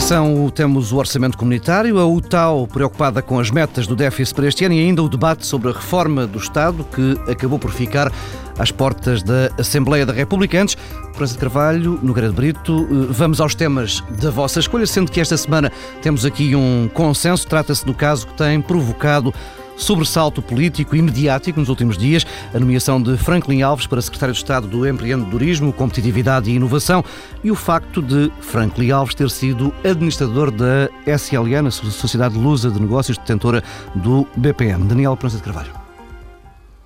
edição 0.00 0.50
temos 0.54 0.92
o 0.92 0.96
orçamento 0.96 1.36
comunitário, 1.36 1.98
a 1.98 2.06
UTAU 2.06 2.66
preocupada 2.66 3.20
com 3.20 3.38
as 3.38 3.50
metas 3.50 3.86
do 3.86 3.94
déficit 3.94 4.34
para 4.34 4.48
este 4.48 4.64
ano 4.64 4.74
e 4.74 4.78
ainda 4.78 5.02
o 5.02 5.08
debate 5.10 5.44
sobre 5.44 5.68
a 5.68 5.72
reforma 5.72 6.26
do 6.26 6.38
Estado 6.38 6.84
que 6.84 7.30
acabou 7.30 7.58
por 7.58 7.70
ficar 7.70 8.10
às 8.58 8.70
portas 8.70 9.22
da 9.22 9.50
Assembleia 9.58 10.06
da 10.06 10.12
República. 10.14 10.58
Antes, 10.58 10.74
França 11.12 11.34
de 11.34 11.38
Carvalho, 11.38 12.00
Nogueira 12.02 12.30
de 12.30 12.34
Brito, 12.34 12.88
eh, 12.90 13.06
vamos 13.10 13.42
aos 13.42 13.54
temas 13.54 14.02
da 14.22 14.30
vossa 14.30 14.58
escolha, 14.58 14.86
sendo 14.86 15.12
que 15.12 15.20
esta 15.20 15.36
semana 15.36 15.70
temos 16.00 16.24
aqui 16.24 16.56
um 16.56 16.88
consenso. 16.94 17.46
Trata-se 17.46 17.84
do 17.84 17.92
caso 17.92 18.26
que 18.26 18.32
tem 18.32 18.58
provocado 18.58 19.34
sobressalto 19.80 20.42
político 20.42 20.94
e 20.94 21.02
mediático 21.02 21.58
nos 21.58 21.68
últimos 21.68 21.96
dias, 21.96 22.26
a 22.54 22.58
nomeação 22.58 23.02
de 23.02 23.16
Franklin 23.16 23.62
Alves 23.62 23.86
para 23.86 24.02
secretário 24.02 24.34
de 24.34 24.38
Estado 24.38 24.68
do 24.68 24.86
Empreendedorismo, 24.86 25.72
Competitividade 25.72 26.50
e 26.50 26.54
Inovação 26.54 27.04
e 27.42 27.50
o 27.50 27.54
facto 27.54 28.02
de 28.02 28.30
Franklin 28.40 28.90
Alves 28.90 29.14
ter 29.14 29.30
sido 29.30 29.74
administrador 29.82 30.50
da 30.50 30.88
SLN, 31.06 31.66
a 31.66 31.70
Sociedade 31.70 32.36
Lusa 32.36 32.70
de 32.70 32.80
Negócios, 32.80 33.16
detentora 33.18 33.64
do 33.94 34.26
BPM. 34.36 34.84
Daniel 34.84 35.16
Prança 35.16 35.38
de 35.38 35.42
Carvalho. 35.42 35.72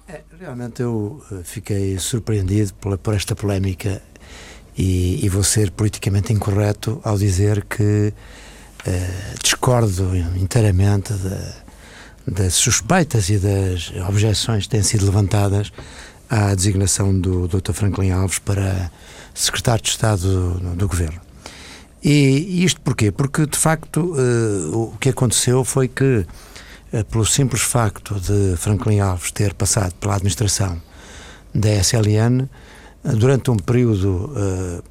É, 0.07 0.23
realmente 0.39 0.83
eu 0.83 1.23
eh, 1.33 1.41
fiquei 1.43 1.99
surpreendido 1.99 2.73
por, 2.75 2.97
por 2.99 3.15
esta 3.15 3.35
polémica 3.35 4.01
e, 4.77 5.25
e, 5.25 5.29
vou 5.29 5.43
ser 5.43 5.71
politicamente 5.71 6.33
incorreto 6.33 7.01
ao 7.05 7.17
dizer 7.17 7.65
que 7.65 8.13
uh, 8.87 9.39
discordo 9.41 10.17
inteiramente 10.37 11.13
da 11.13 11.64
das 12.27 12.55
suspeitas 12.55 13.29
e 13.29 13.39
das 13.39 13.93
objeções 14.09 14.65
que 14.65 14.71
têm 14.71 14.83
sido 14.83 15.05
levantadas 15.05 15.73
à 16.29 16.55
designação 16.55 17.19
do 17.19 17.47
Dr. 17.47 17.73
Franklin 17.73 18.11
Alves 18.11 18.39
para 18.39 18.91
secretário 19.35 19.83
de 19.83 19.91
Estado 19.91 20.59
do, 20.59 20.77
do 20.77 20.89
Governo. 20.89 21.21
E 22.03 22.63
isto 22.65 22.81
porquê? 22.83 23.11
Porque, 23.11 23.47
de 23.47 23.57
facto, 23.57 24.15
uh, 24.15 24.93
o 24.93 24.97
que 24.99 25.09
aconteceu 25.09 25.65
foi 25.65 25.89
que, 25.89 26.27
uh, 26.93 27.05
pelo 27.07 27.25
simples 27.25 27.63
facto 27.63 28.21
de 28.21 28.57
Franklin 28.59 29.01
Alves 29.01 29.33
ter 29.33 29.55
passado 29.55 29.95
pela 29.95 30.15
administração 30.15 30.81
da 31.55 31.71
SLN, 31.71 32.43
uh, 32.43 33.17
durante 33.17 33.51
um 33.51 33.57
período 33.57 34.35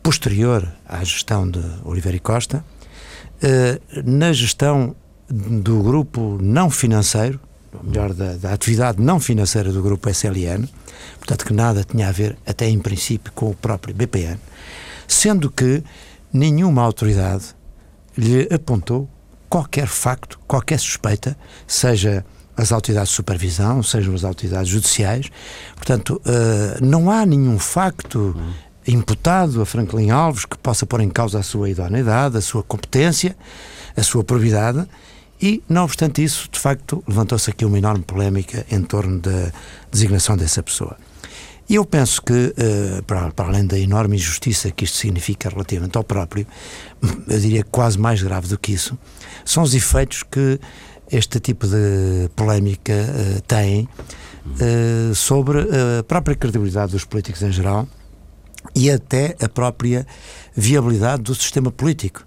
posterior 0.01 0.67
à 0.87 1.03
gestão 1.03 1.49
de 1.49 1.61
Oliveira 1.83 2.17
e 2.17 2.19
Costa, 2.19 2.63
na 4.05 4.31
gestão 4.31 4.95
do 5.29 5.81
grupo 5.81 6.37
não 6.41 6.69
financeiro, 6.69 7.39
ou 7.73 7.83
melhor, 7.83 8.13
da, 8.13 8.35
da, 8.35 8.53
atividade 8.53 9.01
não 9.01 9.19
financeira 9.19 9.71
do 9.71 9.81
grupo 9.81 10.09
SLN, 10.09 10.67
portanto 11.17 11.45
que 11.45 11.53
nada 11.53 11.83
tinha 11.83 12.09
a 12.09 12.11
ver, 12.11 12.37
até 12.45 12.69
em 12.69 12.79
princípio, 12.79 13.31
com 13.33 13.49
o 13.49 13.55
próprio 13.55 13.95
BPN, 13.95 14.39
sendo 15.07 15.49
que 15.49 15.83
nenhuma 16.31 16.81
autoridade 16.81 17.55
lhe 18.17 18.47
apontou 18.53 19.09
qualquer 19.49 19.87
facto, 19.87 20.39
qualquer 20.47 20.79
suspeita, 20.79 21.37
seja 21.67 22.25
as 22.55 22.71
autoridades 22.71 23.09
de 23.09 23.15
supervisão, 23.15 23.81
sejam 23.81 24.13
as 24.13 24.23
autoridades 24.23 24.69
judiciais. 24.69 25.29
Portanto, 25.75 26.21
uh, 26.25 26.85
não 26.85 27.09
há 27.09 27.25
nenhum 27.25 27.57
facto 27.57 28.35
imputado 28.87 29.61
a 29.61 29.65
Franklin 29.65 30.11
Alves 30.11 30.45
que 30.45 30.57
possa 30.57 30.85
pôr 30.85 31.01
em 31.01 31.09
causa 31.09 31.39
a 31.39 31.43
sua 31.43 31.69
idoneidade, 31.69 32.37
a 32.37 32.41
sua 32.41 32.63
competência, 32.63 33.35
a 33.95 34.03
sua 34.03 34.23
probidade 34.23 34.87
e, 35.43 35.61
não 35.67 35.83
obstante 35.83 36.23
isso, 36.23 36.47
de 36.49 36.57
facto, 36.57 37.03
levantou-se 37.05 37.49
aqui 37.49 37.65
uma 37.65 37.77
enorme 37.77 38.01
polémica 38.01 38.65
em 38.71 38.81
torno 38.81 39.19
da 39.19 39.51
designação 39.91 40.37
dessa 40.37 40.63
pessoa. 40.63 40.95
E 41.67 41.75
eu 41.75 41.83
penso 41.83 42.21
que, 42.21 42.31
uh, 42.33 43.03
para, 43.03 43.29
além 43.35 43.65
da 43.65 43.77
enorme 43.77 44.15
injustiça 44.15 44.71
que 44.71 44.85
isto 44.85 44.95
significa 44.95 45.49
relativamente 45.49 45.97
ao 45.97 46.03
próprio, 46.05 46.47
eu 47.27 47.39
diria 47.41 47.61
quase 47.65 47.99
mais 47.99 48.23
grave 48.23 48.47
do 48.47 48.57
que 48.57 48.71
isso, 48.71 48.97
são 49.43 49.63
os 49.63 49.75
efeitos 49.75 50.23
que 50.23 50.57
este 51.11 51.41
tipo 51.41 51.67
de 51.67 52.29
polémica 52.37 52.93
uh, 52.93 53.41
tem 53.41 53.89
uh, 54.45 55.13
sobre 55.13 55.59
a 55.99 56.03
própria 56.03 56.37
credibilidade 56.37 56.93
dos 56.93 57.03
políticos 57.03 57.41
em 57.41 57.51
geral 57.51 57.85
e 58.73 58.89
até 58.89 59.35
a 59.41 59.49
própria 59.49 60.07
viabilidade 60.55 61.21
do 61.21 61.35
sistema 61.35 61.69
político. 61.69 62.25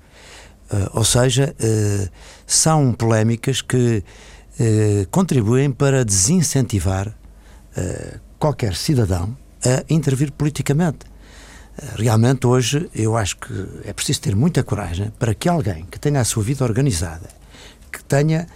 Uh, 0.72 0.98
ou 0.98 1.04
seja, 1.04 1.54
uh, 1.60 2.08
são 2.44 2.92
polémicas 2.92 3.62
que 3.62 4.02
uh, 4.58 5.08
contribuem 5.10 5.70
para 5.70 6.04
desincentivar 6.04 7.14
qualquer 8.38 8.74
cidadão 8.74 9.36
a 9.62 9.84
intervir 9.92 10.32
politicamente. 10.32 11.00
realmente, 11.98 12.46
hoje, 12.46 12.88
eu 12.94 13.14
acho 13.18 13.36
que 13.36 13.52
é 13.84 13.92
preciso 13.92 14.22
ter 14.22 14.34
muita 14.34 14.62
coragem 14.62 15.12
para 15.18 15.34
que 15.34 15.46
alguém 15.46 15.84
que 15.90 16.00
tenha 16.00 16.22
a 16.22 16.24
sua 16.24 16.42
vida 16.42 16.64
organizada, 16.64 17.28
que 17.92 18.02
tenha 18.02 18.46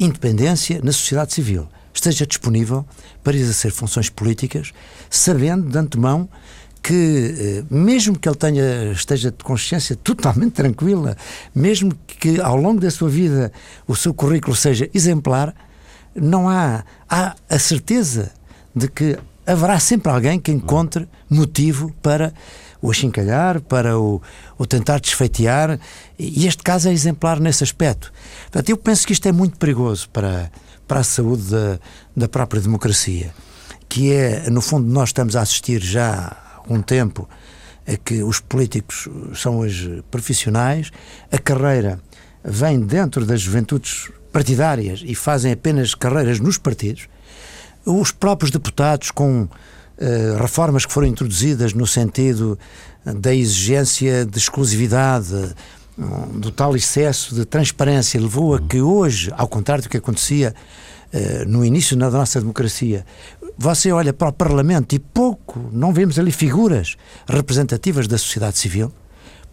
independência 0.00 0.80
na 0.82 0.90
sociedade 0.90 1.32
civil, 1.32 1.68
esteja 1.94 2.26
disponível 2.26 2.84
para 3.22 3.36
exercer 3.36 3.70
funções 3.70 4.10
políticas, 4.10 4.72
sabendo 5.08 5.70
de 5.70 5.78
antemão 5.78 6.28
que, 6.82 7.34
eh, 7.38 7.64
mesmo 7.70 8.18
que 8.18 8.28
ele 8.28 8.36
tenha, 8.36 8.92
esteja 8.92 9.30
de 9.30 9.44
consciência 9.44 9.96
totalmente 9.96 10.52
tranquila, 10.52 11.16
mesmo 11.54 11.92
que 12.06 12.40
ao 12.40 12.56
longo 12.56 12.80
da 12.80 12.90
sua 12.90 13.08
vida 13.08 13.52
o 13.86 13.94
seu 13.94 14.14
currículo 14.14 14.56
seja 14.56 14.88
exemplar, 14.94 15.54
não 16.14 16.48
há, 16.48 16.84
há 17.08 17.34
a 17.48 17.58
certeza 17.58 18.32
de 18.74 18.88
que 18.88 19.18
haverá 19.46 19.78
sempre 19.78 20.10
alguém 20.10 20.38
que 20.38 20.50
encontre 20.50 21.08
motivo 21.28 21.92
para 22.02 22.32
o 22.82 22.90
achincalhar, 22.90 23.60
para 23.60 23.98
o, 23.98 24.22
o 24.56 24.66
tentar 24.66 25.00
desfeitear, 25.00 25.78
e 26.18 26.46
este 26.46 26.62
caso 26.62 26.88
é 26.88 26.92
exemplar 26.92 27.38
nesse 27.38 27.62
aspecto. 27.62 28.10
Portanto, 28.42 28.70
eu 28.70 28.76
penso 28.76 29.06
que 29.06 29.12
isto 29.12 29.28
é 29.28 29.32
muito 29.32 29.58
perigoso 29.58 30.08
para, 30.10 30.50
para 30.88 31.00
a 31.00 31.04
saúde 31.04 31.50
da, 31.50 31.78
da 32.16 32.28
própria 32.28 32.62
democracia, 32.62 33.34
que 33.88 34.12
é, 34.12 34.48
no 34.48 34.62
fundo, 34.62 34.90
nós 34.90 35.10
estamos 35.10 35.36
a 35.36 35.42
assistir 35.42 35.80
já 35.82 36.49
algum 36.60 36.80
tempo 36.82 37.28
é 37.86 37.96
que 37.96 38.22
os 38.22 38.40
políticos 38.40 39.08
são 39.34 39.58
hoje 39.58 40.02
profissionais, 40.10 40.90
a 41.32 41.38
carreira 41.38 42.00
vem 42.44 42.80
dentro 42.80 43.24
das 43.26 43.40
juventudes 43.40 44.10
partidárias 44.32 45.02
e 45.04 45.14
fazem 45.14 45.52
apenas 45.52 45.94
carreiras 45.94 46.38
nos 46.38 46.56
partidos, 46.56 47.08
os 47.84 48.12
próprios 48.12 48.50
deputados 48.50 49.10
com 49.10 49.42
uh, 49.42 49.48
reformas 50.40 50.86
que 50.86 50.92
foram 50.92 51.08
introduzidas 51.08 51.72
no 51.72 51.86
sentido 51.86 52.58
da 53.04 53.34
exigência 53.34 54.26
de 54.26 54.38
exclusividade, 54.38 55.54
do 56.32 56.50
tal 56.50 56.76
excesso 56.76 57.34
de 57.34 57.44
transparência, 57.44 58.20
levou 58.20 58.54
a 58.54 58.60
que 58.60 58.80
hoje, 58.80 59.32
ao 59.36 59.48
contrário 59.48 59.82
do 59.82 59.88
que 59.88 59.96
acontecia 59.96 60.54
no 61.46 61.64
início 61.64 61.96
da 61.96 62.10
nossa 62.10 62.40
democracia, 62.40 63.04
você 63.62 63.92
olha 63.92 64.12
para 64.12 64.28
o 64.28 64.32
Parlamento 64.32 64.94
e 64.94 64.98
pouco, 64.98 65.68
não 65.70 65.92
vemos 65.92 66.18
ali 66.18 66.32
figuras 66.32 66.96
representativas 67.28 68.08
da 68.08 68.16
sociedade 68.16 68.56
civil, 68.56 68.90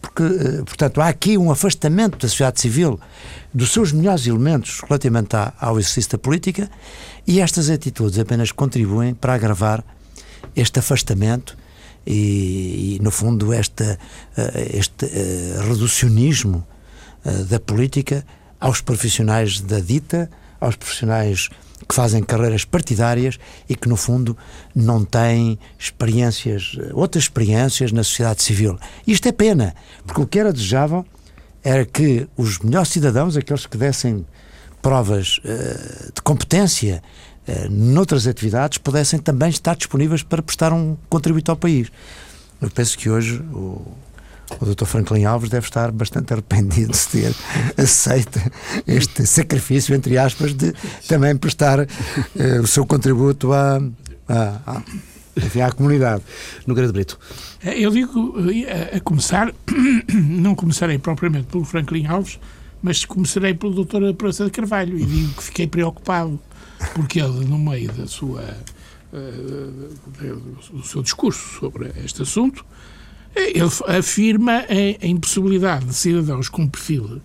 porque, 0.00 0.22
eh, 0.22 0.62
portanto, 0.64 1.00
há 1.00 1.08
aqui 1.08 1.36
um 1.36 1.50
afastamento 1.50 2.18
da 2.18 2.28
sociedade 2.28 2.60
civil 2.60 2.98
dos 3.52 3.70
seus 3.70 3.92
melhores 3.92 4.26
elementos 4.26 4.80
relativamente 4.80 5.36
ao 5.58 5.78
exercício 5.78 6.12
da 6.12 6.18
política 6.18 6.70
e 7.26 7.40
estas 7.40 7.68
atitudes 7.68 8.18
apenas 8.18 8.52
contribuem 8.52 9.12
para 9.12 9.34
agravar 9.34 9.84
este 10.56 10.78
afastamento 10.78 11.56
e, 12.06 12.96
e 12.96 13.02
no 13.02 13.10
fundo, 13.10 13.52
eh, 13.52 13.58
este 14.72 15.04
uh, 15.04 15.68
reducionismo 15.68 16.66
da 17.50 17.60
política 17.60 18.24
aos 18.58 18.80
profissionais 18.80 19.60
da 19.60 19.80
dita, 19.80 20.30
aos 20.60 20.76
profissionais 20.76 21.48
que 21.88 21.94
fazem 21.94 22.22
carreiras 22.22 22.64
partidárias 22.64 23.38
e 23.68 23.74
que, 23.74 23.88
no 23.88 23.96
fundo, 23.96 24.36
não 24.74 25.04
têm 25.04 25.58
experiências, 25.78 26.76
outras 26.92 27.24
experiências 27.24 27.92
na 27.92 28.02
sociedade 28.02 28.42
civil. 28.42 28.78
Isto 29.06 29.28
é 29.28 29.32
pena, 29.32 29.74
porque 30.06 30.20
o 30.20 30.26
que 30.26 30.38
era 30.38 30.52
desejável 30.52 31.04
era 31.62 31.84
que 31.84 32.28
os 32.36 32.58
melhores 32.58 32.88
cidadãos, 32.88 33.36
aqueles 33.36 33.66
que 33.66 33.76
dessem 33.76 34.26
provas 34.82 35.38
uh, 35.38 36.12
de 36.12 36.22
competência 36.22 37.02
uh, 37.46 37.70
noutras 37.70 38.26
atividades, 38.26 38.78
pudessem 38.78 39.18
também 39.18 39.48
estar 39.48 39.76
disponíveis 39.76 40.22
para 40.22 40.42
prestar 40.42 40.72
um 40.72 40.96
contributo 41.08 41.50
ao 41.50 41.56
país. 41.56 41.90
Eu 42.60 42.70
penso 42.70 42.98
que 42.98 43.08
hoje 43.08 43.40
o, 43.52 43.82
o 44.60 44.64
Dr. 44.64 44.84
Franklin 44.84 45.24
Alves 45.24 45.50
deve 45.50 45.66
estar 45.66 45.92
bastante 45.92 46.32
arrependido 46.32 46.92
de 46.92 47.08
ter 47.08 47.34
aceito 47.76 48.40
este 48.86 49.26
sacrifício, 49.26 49.94
entre 49.94 50.16
aspas, 50.18 50.54
de 50.54 50.72
também 51.06 51.36
prestar 51.36 51.80
uh, 51.80 51.86
o 52.62 52.66
seu 52.66 52.86
contributo 52.86 53.52
à, 53.52 53.80
à, 54.28 54.60
à, 54.66 55.66
à 55.66 55.72
comunidade. 55.72 56.22
No 56.66 56.74
Grande 56.74 56.92
Brito. 56.92 57.18
Eh, 57.62 57.80
eu 57.80 57.90
digo, 57.90 58.34
eh, 58.50 58.96
a 58.96 59.00
começar, 59.00 59.52
não 60.12 60.54
começarei 60.54 60.98
propriamente 60.98 61.46
pelo 61.46 61.64
Franklin 61.64 62.06
Alves, 62.06 62.38
mas 62.82 63.04
começarei 63.04 63.54
pelo 63.54 63.84
Dr. 63.84 64.14
Praça 64.16 64.44
de 64.44 64.50
Carvalho 64.50 64.98
e 64.98 65.04
digo 65.04 65.34
que 65.34 65.44
fiquei 65.44 65.66
preocupado 65.66 66.38
porque 66.94 67.20
ele, 67.20 67.44
no 67.44 67.58
meio 67.58 67.92
da 67.92 68.06
sua, 68.06 68.44
do 70.72 70.84
seu 70.84 71.02
discurso 71.02 71.58
sobre 71.58 71.90
este 72.04 72.22
assunto, 72.22 72.64
Ele 73.38 73.98
afirma 73.98 74.64
a 75.00 75.06
impossibilidade 75.06 75.86
de 75.86 75.94
cidadãos 75.94 76.48
com 76.48 76.62
um 76.62 76.68
perfil 76.68 77.20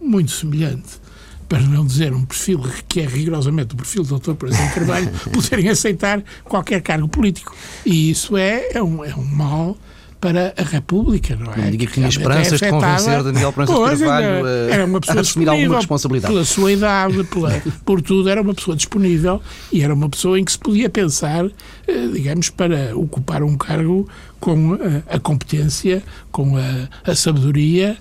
muito 0.00 0.30
semelhante 0.30 1.04
para 1.48 1.60
não 1.60 1.86
dizer 1.86 2.12
um 2.12 2.24
perfil 2.24 2.60
que 2.88 3.00
é 3.00 3.06
rigorosamente 3.06 3.74
o 3.74 3.76
perfil 3.76 4.02
do 4.02 4.18
Dr. 4.18 4.34
Presidente 4.34 4.74
Carvalho, 4.74 5.10
poderem 5.32 5.68
aceitar 5.68 6.22
qualquer 6.42 6.80
cargo 6.80 7.06
político. 7.08 7.54
E 7.84 8.10
isso 8.10 8.36
é, 8.36 8.70
é, 8.72 8.82
um, 8.82 9.04
é 9.04 9.14
um 9.14 9.24
mal 9.24 9.76
para 10.24 10.54
a 10.56 10.62
República, 10.62 11.36
não 11.36 11.52
é? 11.52 11.70
Diga 11.70 11.84
que 11.84 11.92
tinha 11.92 12.08
esperanças 12.08 12.58
de 12.58 12.70
convencer 12.70 13.22
Daniel 13.22 13.52
Proença 13.52 13.74
de 13.74 14.04
Carvalho 14.04 14.46
era 14.70 14.86
uma 14.86 14.98
pessoa 14.98 15.18
a 15.18 15.20
assumir 15.20 15.48
alguma 15.50 15.76
responsabilidade. 15.76 16.32
Pela 16.32 16.46
sua 16.46 16.72
idade, 16.72 17.24
pela, 17.24 17.62
por 17.84 18.00
tudo, 18.00 18.30
era 18.30 18.40
uma 18.40 18.54
pessoa 18.54 18.74
disponível 18.74 19.42
e 19.70 19.82
era 19.82 19.92
uma 19.92 20.08
pessoa 20.08 20.40
em 20.40 20.44
que 20.44 20.52
se 20.52 20.58
podia 20.58 20.88
pensar, 20.88 21.44
eh, 21.86 22.08
digamos, 22.10 22.48
para 22.48 22.96
ocupar 22.96 23.42
um 23.42 23.54
cargo 23.54 24.08
com 24.40 24.78
a, 25.10 25.16
a 25.16 25.20
competência, 25.20 26.02
com 26.32 26.56
a, 26.56 27.10
a 27.10 27.14
sabedoria 27.14 27.98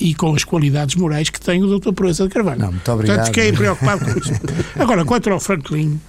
e 0.00 0.14
com 0.14 0.34
as 0.34 0.42
qualidades 0.42 0.96
morais 0.96 1.28
que 1.28 1.38
tem 1.38 1.62
o 1.62 1.78
Dr. 1.78 1.92
Proença 1.92 2.24
de 2.24 2.30
Carvalho. 2.30 2.60
Não, 2.60 2.72
muito 2.72 2.90
obrigado. 2.90 3.16
Portanto, 3.18 3.34
fiquei 3.34 3.52
preocupado 3.52 4.04
com 4.06 4.18
isso. 4.18 4.32
Agora, 4.80 5.04
quanto 5.04 5.30
ao 5.30 5.38
Franklin, 5.38 6.00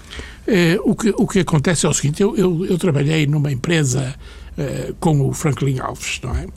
o, 0.83 0.95
que, 0.95 1.13
o 1.15 1.27
que 1.27 1.39
acontece 1.39 1.85
é 1.85 1.89
o 1.89 1.93
seguinte, 1.93 2.23
eu, 2.23 2.35
eu, 2.37 2.65
eu 2.65 2.77
trabalhei 2.77 3.27
numa 3.27 3.51
empresa 3.51 4.15
uh, 4.57 4.93
com 4.99 5.21
o 5.21 5.33
Franklin 5.33 5.79
Alves, 5.79 6.19
não 6.23 6.35
é? 6.35 6.47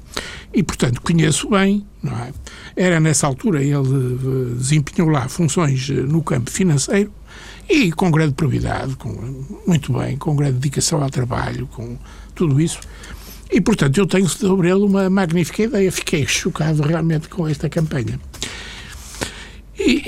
E, 0.52 0.62
portanto, 0.62 1.00
conheço 1.00 1.48
bem, 1.50 1.86
não 2.02 2.16
é? 2.16 2.32
Era 2.76 2.98
nessa 2.98 3.26
altura, 3.26 3.62
ele 3.62 4.54
desempenhou 4.56 5.08
lá 5.08 5.28
funções 5.28 5.88
no 5.88 6.22
campo 6.22 6.50
financeiro 6.50 7.12
e 7.68 7.92
com 7.92 8.10
grande 8.10 8.34
probidade, 8.34 8.96
com, 8.96 9.44
muito 9.66 9.92
bem, 9.92 10.16
com 10.16 10.34
grande 10.34 10.54
dedicação 10.54 11.02
ao 11.02 11.08
trabalho, 11.08 11.68
com 11.68 11.96
tudo 12.34 12.60
isso. 12.60 12.80
E, 13.50 13.60
portanto, 13.60 13.98
eu 13.98 14.06
tenho 14.06 14.28
sobre 14.28 14.68
ele 14.68 14.80
uma 14.80 15.10
magnífica 15.10 15.62
ideia. 15.62 15.90
Fiquei 15.90 16.26
chocado 16.26 16.82
realmente 16.82 17.28
com 17.28 17.46
esta 17.48 17.68
campanha. 17.68 18.18
E, 19.78 20.02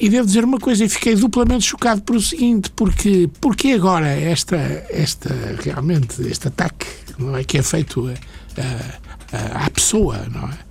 e, 0.00 0.06
e, 0.06 0.08
devo 0.08 0.26
dizer 0.26 0.44
uma 0.44 0.58
coisa, 0.58 0.84
e 0.84 0.88
fiquei 0.88 1.16
duplamente 1.16 1.64
chocado 1.64 2.00
por 2.02 2.16
o 2.16 2.20
seguinte, 2.20 2.70
porque, 2.70 3.28
porque 3.40 3.72
agora 3.72 4.06
esta, 4.08 4.56
esta, 4.90 5.28
realmente, 5.60 6.22
este 6.22 6.48
ataque 6.48 6.86
não 7.18 7.36
é, 7.36 7.44
que 7.44 7.58
é 7.58 7.62
feito 7.62 8.08
a, 8.56 9.36
a, 9.36 9.66
à 9.66 9.70
pessoa, 9.70 10.18
não 10.32 10.48
é? 10.48 10.68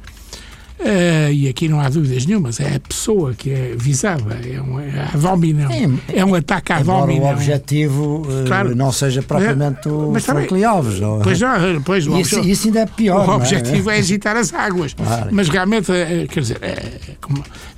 Uh, 0.80 1.34
e 1.34 1.50
aqui 1.50 1.68
não 1.68 1.80
há 1.80 1.90
dúvidas 1.90 2.28
nenhumas, 2.28 2.60
é 2.60 2.76
a 2.76 2.80
pessoa 2.80 3.34
que 3.34 3.50
é 3.50 3.76
visada, 3.76 4.36
é 4.36 4.62
um, 4.62 4.80
é 4.80 5.10
a 5.12 5.18
domina, 5.18 5.68
é, 5.74 6.20
é 6.20 6.24
um 6.24 6.36
ataque 6.36 6.72
à 6.72 6.82
o 6.82 7.26
objetivo 7.32 8.22
uh, 8.22 8.46
claro, 8.46 8.76
não 8.76 8.92
seja 8.92 9.24
propriamente 9.24 9.90
o 9.90 10.14
Franklin 10.20 10.64
Alves. 10.66 11.00
Não, 11.00 11.20
é? 11.20 11.24
pois, 11.24 11.42
não, 11.42 11.82
pois 11.84 12.06
isso, 12.06 12.40
isso 12.42 12.68
ainda 12.68 12.82
é 12.82 12.86
pior. 12.86 13.28
O 13.28 13.36
objetivo 13.38 13.90
é? 13.90 13.96
é? 13.96 14.00
agitar 14.00 14.38
as 14.38 14.54
águas, 14.54 14.94
claro. 14.94 15.30
mas 15.32 15.50
realmente, 15.50 15.92
eh, 15.92 16.28
quer 16.30 16.42
dizer, 16.42 16.60
é, 16.62 17.00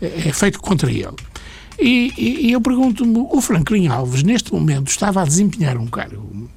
é 0.01 0.33
feito 0.33 0.59
contra 0.59 0.91
ele. 0.91 1.15
E, 1.79 2.13
e, 2.17 2.47
e 2.47 2.51
eu 2.51 2.59
pergunto-me, 2.59 3.17
o 3.17 3.39
Franklin 3.39 3.87
Alves, 3.87 4.23
neste 4.23 4.53
momento, 4.53 4.89
estava 4.89 5.21
a 5.21 5.25
desempenhar 5.25 5.77
um 5.77 5.87
cargo 5.87 6.49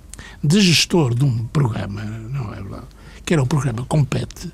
de 0.43 0.61
gestor 0.61 1.15
de 1.15 1.25
um 1.25 1.45
programa, 1.47 2.03
não 2.03 2.53
é 2.53 2.57
verdade? 2.57 2.87
Que 3.25 3.35
era 3.35 3.43
o 3.43 3.47
programa 3.47 3.85
Compete, 3.85 4.51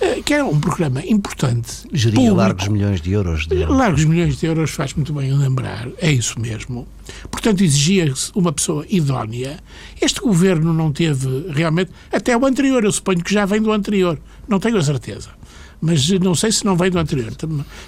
eh, 0.00 0.22
que 0.22 0.32
era 0.32 0.44
um 0.44 0.58
programa 0.60 1.04
importante. 1.04 1.86
Geria 1.92 2.16
público. 2.16 2.36
largos 2.36 2.68
milhões 2.68 3.00
de 3.00 3.12
euros. 3.12 3.46
De... 3.46 3.64
Largos 3.64 4.04
milhões 4.04 4.36
de 4.36 4.46
euros, 4.46 4.70
faz 4.70 4.94
muito 4.94 5.12
bem 5.12 5.32
lembrar, 5.32 5.88
é 5.98 6.10
isso 6.10 6.40
mesmo. 6.40 6.86
Portanto, 7.30 7.62
exigia-se 7.62 8.30
uma 8.34 8.52
pessoa 8.52 8.86
idónea. 8.88 9.58
Este 10.00 10.20
governo 10.20 10.72
não 10.72 10.92
teve 10.92 11.46
realmente, 11.50 11.90
até 12.12 12.36
o 12.36 12.46
anterior, 12.46 12.84
eu 12.84 12.92
suponho 12.92 13.22
que 13.22 13.34
já 13.34 13.44
vem 13.44 13.60
do 13.60 13.72
anterior, 13.72 14.18
não 14.46 14.60
tenho 14.60 14.76
a 14.76 14.82
certeza. 14.82 15.30
Mas 15.80 16.08
não 16.10 16.36
sei 16.36 16.52
se 16.52 16.64
não 16.64 16.76
vem 16.76 16.92
do 16.92 16.98
anterior. 16.98 17.32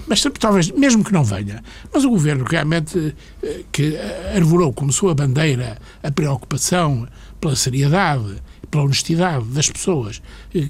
Mas 0.05 0.21
talvez, 0.37 0.69
mesmo 0.71 1.01
que 1.01 1.13
não 1.13 1.23
venha. 1.23 1.63
Mas 1.93 2.03
o 2.03 2.09
governo 2.09 2.43
realmente 2.43 3.15
eh, 3.41 3.61
que 3.71 3.97
arvorou 4.35 4.73
como 4.73 4.91
sua 4.91 5.15
bandeira 5.15 5.77
a 6.03 6.11
preocupação 6.11 7.07
pela 7.45 7.55
seriedade 7.55 8.41
pela 8.65 8.83
honestidade 8.83 9.45
das 9.45 9.69
pessoas 9.69 10.21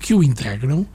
que 0.02 0.14
o 0.14 0.22
integram, 0.22 0.86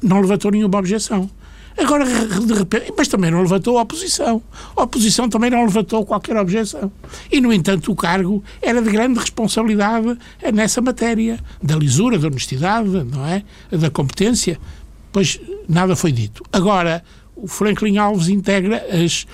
não 0.00 0.20
levantou 0.20 0.50
nenhuma 0.50 0.78
objeção. 0.78 1.28
Agora, 1.76 2.04
de 2.04 2.54
repente, 2.54 2.94
mas 2.96 3.08
também 3.08 3.32
não 3.32 3.42
levantou 3.42 3.76
a 3.76 3.82
oposição. 3.82 4.40
A 4.76 4.84
oposição 4.84 5.28
também 5.28 5.50
não 5.50 5.64
levantou 5.64 6.06
qualquer 6.06 6.36
objeção. 6.36 6.92
E, 7.30 7.40
no 7.40 7.52
entanto, 7.52 7.90
o 7.90 7.96
cargo 7.96 8.42
era 8.62 8.80
de 8.80 8.88
grande 8.90 9.18
responsabilidade 9.18 10.16
nessa 10.52 10.80
matéria, 10.80 11.40
da 11.60 11.74
lisura, 11.74 12.16
da 12.16 12.28
honestidade, 12.28 12.88
não 12.88 13.26
é? 13.26 13.42
Da 13.72 13.90
competência. 13.90 14.58
Pois 15.12 15.40
nada 15.68 15.96
foi 15.96 16.12
dito. 16.12 16.44
Agora, 16.52 17.02
o 17.34 17.48
Franklin 17.48 17.98
Alves 17.98 18.28
integra, 18.28 18.86
as, 18.90 19.26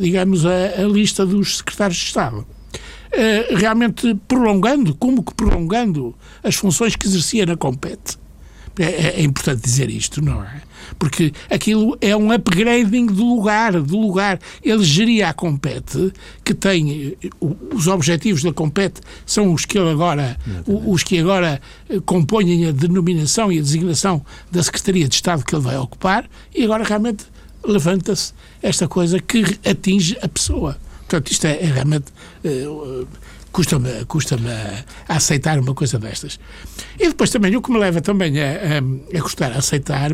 digamos, 0.00 0.46
a, 0.46 0.82
a 0.82 0.84
lista 0.84 1.26
dos 1.26 1.58
secretários 1.58 1.98
de 1.98 2.04
Estado. 2.04 2.46
Eh, 3.16 3.54
realmente 3.54 4.14
prolongando, 4.26 4.94
como 4.94 5.22
que 5.22 5.32
prolongando 5.34 6.14
as 6.42 6.56
funções 6.56 6.96
que 6.96 7.06
exercia 7.06 7.46
na 7.46 7.56
Compete. 7.56 8.18
É, 8.76 8.82
é, 8.82 9.20
é, 9.20 9.22
importante 9.22 9.62
dizer 9.62 9.88
isto, 9.88 10.20
não 10.20 10.42
é? 10.42 10.62
Porque 10.98 11.32
aquilo 11.48 11.96
é 12.00 12.16
um 12.16 12.32
upgrading 12.32 13.06
do 13.06 13.24
lugar, 13.24 13.80
do 13.80 13.96
lugar. 13.96 14.40
Ele 14.64 14.82
geria 14.82 15.28
a 15.28 15.32
Compete, 15.32 16.12
que 16.42 16.52
tem 16.52 17.16
eh, 17.22 17.30
os 17.72 17.86
objetivos 17.86 18.42
da 18.42 18.52
Compete 18.52 19.00
são 19.24 19.52
os 19.52 19.64
que 19.64 19.78
ele 19.78 19.90
agora, 19.90 20.36
os 20.66 21.04
que 21.04 21.16
agora 21.18 21.62
eh, 21.88 22.00
compõem 22.04 22.66
a 22.66 22.72
denominação 22.72 23.52
e 23.52 23.60
a 23.60 23.62
designação 23.62 24.26
da 24.50 24.60
Secretaria 24.60 25.08
de 25.08 25.14
Estado 25.14 25.44
que 25.44 25.54
ele 25.54 25.62
vai 25.62 25.78
ocupar, 25.78 26.28
e 26.52 26.64
agora 26.64 26.82
realmente 26.82 27.26
levanta-se 27.64 28.32
esta 28.60 28.88
coisa 28.88 29.20
que 29.20 29.56
atinge 29.64 30.18
a 30.20 30.26
pessoa. 30.26 30.76
Portanto, 31.14 31.30
isto 31.30 31.46
é, 31.46 31.62
é 31.62 31.66
realmente. 31.66 32.06
Uh, 32.44 33.06
custa-me 33.52 34.04
custa 34.06 34.36
a 35.08 35.16
aceitar 35.16 35.60
uma 35.60 35.74
coisa 35.74 35.96
destas. 35.96 36.40
E 36.98 37.06
depois 37.06 37.30
também, 37.30 37.54
o 37.54 37.62
que 37.62 37.70
me 37.70 37.78
leva 37.78 38.00
também 38.00 38.40
a, 38.40 38.46
a, 38.46 38.78
a 39.16 39.20
gostar 39.20 39.52
a 39.52 39.58
aceitar 39.58 40.10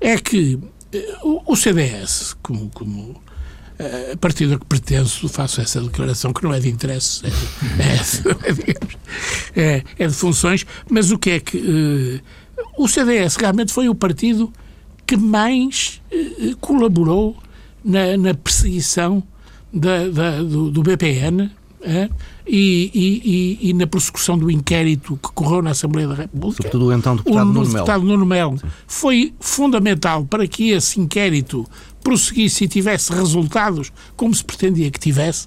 é 0.00 0.16
que 0.16 0.54
uh, 0.54 1.42
o, 1.44 1.54
CDS, 1.54 2.34
como, 2.42 2.70
como 2.70 3.20
a 4.14 4.16
partido 4.16 4.54
a 4.54 4.58
que 4.58 4.64
pertenço, 4.64 5.28
faço 5.28 5.60
essa 5.60 5.78
declaração 5.78 6.32
que 6.32 6.42
não 6.42 6.54
é 6.54 6.58
de 6.58 6.70
interesse, 6.70 7.20
é, 7.26 7.28
é, 9.60 9.60
é, 9.76 9.84
é 9.98 10.06
de 10.06 10.14
funções, 10.14 10.64
mas 10.88 11.10
o 11.10 11.18
que 11.18 11.30
é 11.30 11.40
que. 11.40 12.22
O 12.78 12.88
CDS 12.88 13.36
realmente 13.36 13.72
foi 13.72 13.90
o 13.90 13.94
partido 13.94 14.50
que 15.06 15.18
mais 15.18 16.00
colaborou 16.60 17.36
na, 17.84 18.16
na 18.16 18.34
perseguição 18.34 19.22
da, 19.76 20.08
da, 20.08 20.42
do, 20.42 20.70
do, 20.70 20.82
BPN 20.82 21.50
é? 21.82 22.08
e, 22.46 22.90
e, 23.62 23.68
e, 23.68 23.72
na 23.74 23.86
prossecução 23.86 24.38
do 24.38 24.50
inquérito 24.50 25.18
que 25.22 25.30
correu 25.32 25.60
na 25.60 25.70
Assembleia 25.70 26.08
da 26.08 26.14
República. 26.14 26.56
Sobretudo 26.56 26.92
então 26.92 27.12
o 27.12 27.16
deputado, 27.18 27.42
o, 27.42 27.52
Nuno, 27.52 27.72
deputado 27.72 28.02
Melo. 28.02 28.12
Nuno 28.12 28.26
Melo. 28.26 28.60
Foi 28.86 29.34
fundamental 29.38 30.24
para 30.24 30.48
que 30.48 30.70
esse 30.70 30.98
inquérito 30.98 31.66
prosseguisse 32.02 32.64
e 32.64 32.68
tivesse 32.68 33.12
resultados 33.12 33.92
como 34.16 34.34
se 34.34 34.42
pretendia 34.42 34.90
que 34.90 34.98
tivesse. 34.98 35.46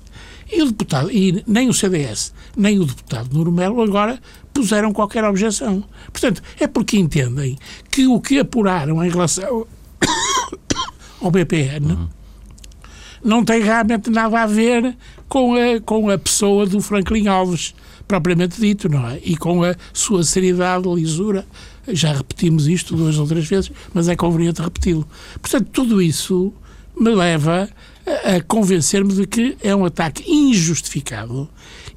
E 0.51 0.62
o 0.62 0.67
deputado, 0.67 1.12
e 1.12 1.43
nem 1.48 1.69
o 1.69 1.74
CDS, 1.74 2.33
nem 2.55 2.79
o 2.79 2.86
deputado 2.86 3.33
Nuno 3.33 3.51
Melo 3.51 3.81
agora 3.81 4.19
puseram 4.53 4.93
qualquer 4.93 5.24
objeção. 5.24 5.83
Portanto, 6.12 6.41
é 6.59 6.67
porque 6.67 6.98
entendem 6.98 7.57
que 7.89 8.07
o 8.07 8.19
que 8.19 8.39
apuraram 8.39 9.03
em 9.03 9.09
relação 9.09 9.65
ao 11.21 11.31
BPN 11.31 11.93
uhum 11.93 12.18
não 13.23 13.43
tem 13.43 13.61
realmente 13.61 14.09
nada 14.09 14.41
a 14.41 14.45
ver 14.45 14.95
com 15.27 15.55
a, 15.55 15.79
com 15.81 16.09
a 16.09 16.17
pessoa 16.17 16.65
do 16.65 16.81
Franklin 16.81 17.27
Alves, 17.27 17.73
propriamente 18.07 18.59
dito, 18.59 18.89
não 18.89 19.07
é? 19.07 19.19
E 19.23 19.38
com 19.38 19.63
a 19.63 19.75
sua 19.93 20.23
seriedade, 20.23 20.88
lisura. 20.88 21.45
Já 21.88 22.13
repetimos 22.13 22.67
isto 22.67 22.95
duas 22.95 23.17
ou 23.17 23.25
três 23.25 23.47
vezes, 23.47 23.71
mas 23.93 24.07
é 24.07 24.15
conveniente 24.15 24.61
repeti-lo. 24.61 25.07
Portanto, 25.41 25.69
tudo 25.71 26.01
isso 26.01 26.53
me 27.00 27.13
leva 27.13 27.70
a, 28.06 28.36
a 28.36 28.41
convencer-me 28.41 29.13
de 29.13 29.25
que 29.25 29.58
é 29.62 29.75
um 29.75 29.86
ataque 29.86 30.24
injustificado 30.29 31.50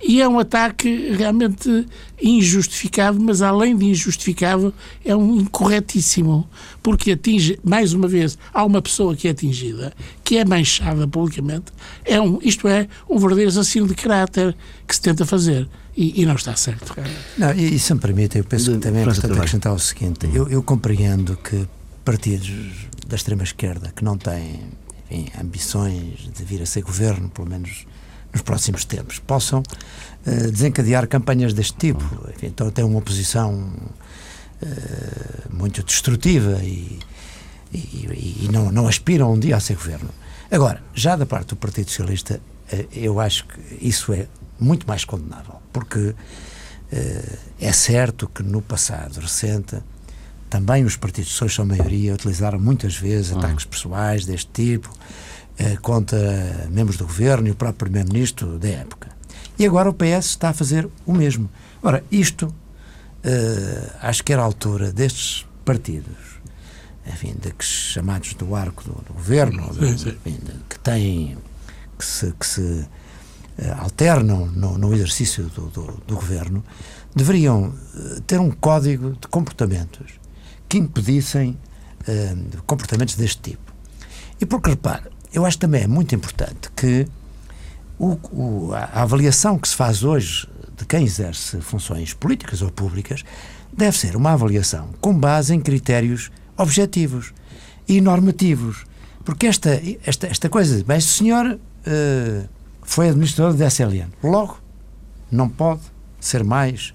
e 0.02 0.20
é 0.20 0.28
um 0.28 0.38
ataque 0.38 1.12
realmente 1.16 1.86
injustificado, 2.20 3.20
mas 3.20 3.40
além 3.40 3.76
de 3.76 3.86
injustificado, 3.86 4.74
é 5.04 5.14
um 5.14 5.36
incorretíssimo, 5.36 6.48
porque 6.82 7.12
atinge, 7.12 7.58
mais 7.62 7.92
uma 7.92 8.08
vez, 8.08 8.36
há 8.52 8.64
uma 8.64 8.82
pessoa 8.82 9.14
que 9.14 9.28
é 9.28 9.30
atingida, 9.30 9.92
que 10.24 10.38
é 10.38 10.44
manchada 10.44 11.06
publicamente, 11.06 11.66
é 12.04 12.20
um, 12.20 12.40
isto 12.42 12.66
é, 12.66 12.88
um 13.08 13.16
verdadeiro 13.16 13.50
assassino 13.50 13.86
de 13.86 13.94
caráter 13.94 14.56
que 14.86 14.94
se 14.94 15.00
tenta 15.00 15.24
fazer. 15.24 15.68
E, 15.94 16.22
e 16.22 16.26
não 16.26 16.34
está 16.34 16.56
certo. 16.56 16.96
Não, 17.36 17.52
e, 17.52 17.74
e 17.74 17.78
se 17.78 17.92
me 17.92 18.00
permite, 18.00 18.38
eu 18.38 18.44
penso 18.44 18.72
que 18.72 18.78
também 18.78 19.00
é 19.00 19.04
importante 19.04 19.32
acrescentar 19.34 19.74
o 19.74 19.78
seguinte: 19.78 20.26
eu, 20.32 20.48
eu 20.48 20.62
compreendo 20.62 21.36
que 21.36 21.68
partidos 22.02 22.50
da 23.06 23.14
extrema-esquerda 23.14 23.92
que 23.94 24.02
não 24.02 24.16
têm 24.16 24.58
enfim, 25.12 25.30
ambições 25.38 26.30
de 26.32 26.44
vir 26.44 26.62
a 26.62 26.66
ser 26.66 26.82
governo, 26.82 27.28
pelo 27.28 27.48
menos 27.48 27.86
nos 28.32 28.40
próximos 28.40 28.84
tempos, 28.84 29.18
possam 29.18 29.60
uh, 29.60 30.50
desencadear 30.50 31.06
campanhas 31.06 31.52
deste 31.52 31.76
tipo. 31.76 32.02
Enfim, 32.34 32.46
então 32.46 32.70
tem 32.70 32.84
uma 32.84 32.98
oposição 32.98 33.52
uh, 34.62 35.54
muito 35.54 35.82
destrutiva 35.82 36.62
e, 36.62 36.98
e, 37.72 38.44
e, 38.44 38.48
não, 38.50 38.72
não 38.72 38.88
aspiram 38.88 39.32
um 39.32 39.38
dia 39.38 39.56
a 39.56 39.60
ser 39.60 39.74
governo. 39.74 40.08
Agora, 40.50 40.82
já 40.94 41.14
da 41.14 41.26
parte 41.26 41.48
do 41.48 41.56
Partido 41.56 41.90
Socialista, 41.90 42.40
uh, 42.72 42.88
eu 42.92 43.20
acho 43.20 43.46
que 43.46 43.86
isso 43.86 44.12
é 44.14 44.26
muito 44.58 44.86
mais 44.86 45.04
condenável, 45.04 45.60
porque 45.72 46.14
é 47.58 47.72
certo 47.72 48.28
que 48.28 48.42
no 48.42 48.60
passado 48.60 49.18
recente 49.18 49.78
também 50.52 50.84
os 50.84 50.96
partidos 50.96 51.30
de 51.30 51.50
são 51.50 51.64
maioria 51.64 52.12
utilizaram 52.12 52.58
muitas 52.58 52.94
vezes 52.94 53.32
ataques 53.32 53.64
pessoais 53.64 54.26
deste 54.26 54.50
tipo 54.52 54.90
contra 55.80 56.68
membros 56.70 56.98
do 56.98 57.06
governo 57.06 57.48
e 57.48 57.50
o 57.52 57.54
próprio 57.54 57.86
primeiro-ministro 57.86 58.58
da 58.58 58.68
época. 58.68 59.08
E 59.58 59.64
agora 59.64 59.88
o 59.88 59.94
PS 59.94 60.26
está 60.26 60.50
a 60.50 60.52
fazer 60.52 60.86
o 61.06 61.14
mesmo. 61.14 61.48
Ora, 61.82 62.04
isto 62.10 62.46
uh, 62.46 63.90
acho 64.02 64.22
que 64.22 64.32
era 64.32 64.42
a 64.42 64.44
altura 64.44 64.92
destes 64.92 65.46
partidos, 65.64 66.40
enfim, 67.06 67.34
de 67.40 67.50
que 67.52 67.64
chamados 67.64 68.34
do 68.34 68.54
arco 68.54 68.84
do, 68.84 68.92
do 69.06 69.14
governo, 69.14 69.72
de, 69.72 69.88
enfim, 69.88 70.38
de, 70.42 70.52
que 70.68 70.78
têm, 70.80 71.38
que 71.98 72.04
se, 72.04 72.30
que 72.32 72.46
se 72.46 72.60
uh, 72.60 72.86
alternam 73.78 74.46
no, 74.46 74.76
no 74.76 74.92
exercício 74.92 75.44
do, 75.44 75.68
do, 75.68 76.02
do, 76.06 76.14
governo, 76.14 76.62
deveriam 77.14 77.72
uh, 77.94 78.20
ter 78.26 78.38
um 78.38 78.50
código 78.50 79.12
de 79.12 79.28
comportamentos 79.28 80.21
que 80.72 80.78
impedissem 80.78 81.58
comportamentos 82.66 83.14
deste 83.14 83.50
tipo. 83.50 83.74
E 84.40 84.46
porque, 84.46 84.70
repare, 84.70 85.02
eu 85.30 85.44
acho 85.44 85.58
também 85.58 85.82
é 85.82 85.86
muito 85.86 86.14
importante 86.14 86.70
que 86.74 87.06
o, 87.98 88.18
o, 88.32 88.72
a 88.72 89.02
avaliação 89.02 89.58
que 89.58 89.68
se 89.68 89.76
faz 89.76 90.02
hoje 90.02 90.48
de 90.74 90.86
quem 90.86 91.04
exerce 91.04 91.60
funções 91.60 92.14
políticas 92.14 92.62
ou 92.62 92.70
públicas 92.70 93.22
deve 93.70 93.98
ser 93.98 94.16
uma 94.16 94.32
avaliação 94.32 94.88
com 94.98 95.12
base 95.14 95.54
em 95.54 95.60
critérios 95.60 96.30
objetivos 96.56 97.34
e 97.86 98.00
normativos. 98.00 98.86
Porque 99.26 99.46
esta, 99.46 99.78
esta, 100.06 100.26
esta 100.26 100.48
coisa 100.48 100.78
de, 100.78 100.84
bem, 100.84 100.96
este 100.96 101.10
senhor 101.10 101.46
uh, 101.52 102.48
foi 102.80 103.10
administrador 103.10 103.52
da 103.52 103.66
SLN, 103.66 104.08
logo 104.24 104.58
não 105.30 105.50
pode 105.50 105.82
ser 106.18 106.42
mais. 106.42 106.94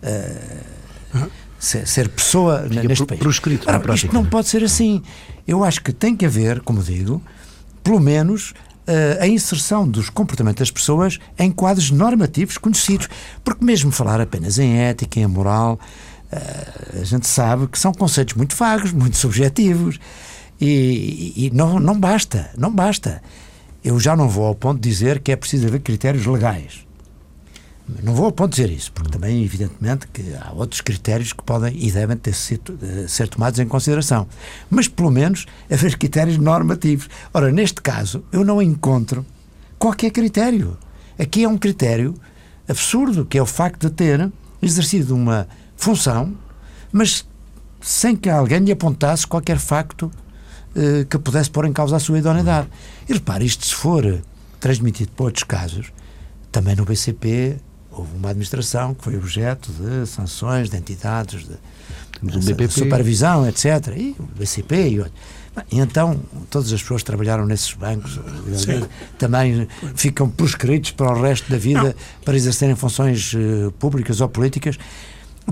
Uh, 0.00 1.45
ser, 1.58 1.86
ser, 1.86 2.08
pessoa 2.08 2.62
Fica 2.68 2.82
neste 2.82 2.96
pro, 2.96 3.06
país. 3.06 3.20
Proscrito, 3.20 3.68
Ora, 3.68 3.94
isto 3.94 4.12
não 4.12 4.24
pode 4.24 4.48
ser 4.48 4.62
assim. 4.64 5.02
Eu 5.46 5.64
acho 5.64 5.82
que 5.82 5.92
tem 5.92 6.16
que 6.16 6.26
haver, 6.26 6.60
como 6.60 6.82
digo, 6.82 7.22
pelo 7.82 8.00
menos 8.00 8.50
uh, 8.50 9.22
a 9.22 9.26
inserção 9.26 9.86
dos 9.86 10.10
comportamentos 10.10 10.60
das 10.60 10.70
pessoas 10.70 11.18
em 11.38 11.50
quadros 11.50 11.90
normativos 11.90 12.58
conhecidos. 12.58 13.08
Porque, 13.44 13.64
mesmo 13.64 13.90
falar 13.90 14.20
apenas 14.20 14.58
em 14.58 14.78
ética, 14.78 15.20
em 15.20 15.26
moral, 15.26 15.78
uh, 16.32 17.00
a 17.00 17.04
gente 17.04 17.26
sabe 17.26 17.66
que 17.68 17.78
são 17.78 17.92
conceitos 17.92 18.34
muito 18.34 18.54
vagos, 18.56 18.92
muito 18.92 19.16
subjetivos 19.16 19.98
e, 20.60 21.32
e, 21.36 21.50
não, 21.52 21.78
não 21.78 21.98
basta, 21.98 22.50
não 22.56 22.72
basta. 22.72 23.22
Eu 23.84 24.00
já 24.00 24.16
não 24.16 24.28
vou 24.28 24.46
ao 24.46 24.54
ponto 24.54 24.80
de 24.80 24.88
dizer 24.88 25.20
que 25.20 25.30
é 25.30 25.36
preciso 25.36 25.66
haver 25.68 25.80
critérios 25.80 26.26
legais. 26.26 26.85
Não 28.02 28.14
vou 28.14 28.26
ao 28.26 28.32
ponto 28.32 28.50
dizer 28.50 28.70
isso, 28.70 28.90
porque 28.92 29.10
também, 29.10 29.44
evidentemente, 29.44 30.08
que 30.08 30.34
há 30.34 30.52
outros 30.52 30.80
critérios 30.80 31.32
que 31.32 31.42
podem 31.42 31.72
e 31.76 31.90
devem 31.92 32.16
ter 32.16 32.34
sido, 32.34 32.76
eh, 32.82 33.06
ser 33.06 33.28
tomados 33.28 33.60
em 33.60 33.66
consideração. 33.66 34.26
Mas, 34.68 34.88
pelo 34.88 35.10
menos, 35.10 35.46
haver 35.70 35.96
critérios 35.96 36.36
normativos. 36.36 37.08
Ora, 37.32 37.52
neste 37.52 37.80
caso, 37.80 38.24
eu 38.32 38.44
não 38.44 38.60
encontro 38.60 39.24
qualquer 39.78 40.10
critério. 40.10 40.76
Aqui 41.16 41.44
é 41.44 41.48
um 41.48 41.56
critério 41.56 42.14
absurdo, 42.68 43.24
que 43.24 43.38
é 43.38 43.42
o 43.42 43.46
facto 43.46 43.88
de 43.88 43.94
ter 43.94 44.32
exercido 44.60 45.14
uma 45.14 45.46
função, 45.76 46.34
mas 46.90 47.24
sem 47.80 48.16
que 48.16 48.28
alguém 48.28 48.58
lhe 48.58 48.72
apontasse 48.72 49.24
qualquer 49.24 49.58
facto 49.58 50.10
eh, 50.74 51.06
que 51.08 51.18
pudesse 51.18 51.50
pôr 51.50 51.66
em 51.66 51.72
causa 51.72 51.96
a 51.96 52.00
sua 52.00 52.18
idoneidade. 52.18 52.68
E 53.08 53.12
repare, 53.12 53.46
isto 53.46 53.64
se 53.64 53.74
for 53.74 54.20
transmitido 54.58 55.12
para 55.12 55.26
outros 55.26 55.44
casos, 55.44 55.92
também 56.50 56.74
no 56.74 56.84
BCP 56.84 57.56
houve 57.96 58.16
uma 58.16 58.30
administração 58.30 58.94
que 58.94 59.02
foi 59.02 59.16
objeto 59.16 59.72
de 59.72 60.06
sanções 60.06 60.68
de 60.68 60.76
entidades 60.76 61.46
de, 62.22 62.38
de, 62.40 62.54
de 62.54 62.68
supervisão, 62.68 63.48
etc. 63.48 63.64
E 63.96 64.14
o 64.18 64.28
BCP 64.38 64.88
e 64.88 64.98
outros. 65.00 65.16
E 65.72 65.78
então, 65.80 66.20
todas 66.50 66.70
as 66.72 66.82
pessoas 66.82 67.00
que 67.00 67.06
trabalharam 67.06 67.46
nesses 67.46 67.72
bancos 67.72 68.20
Sim. 68.54 68.86
também 69.18 69.66
ficam 69.94 70.28
proscritos 70.28 70.90
para 70.90 71.10
o 71.10 71.22
resto 71.22 71.50
da 71.50 71.56
vida 71.56 71.82
Não. 71.82 71.94
para 72.24 72.36
exercerem 72.36 72.74
funções 72.74 73.32
uh, 73.32 73.72
públicas 73.78 74.20
ou 74.20 74.28
políticas. 74.28 74.78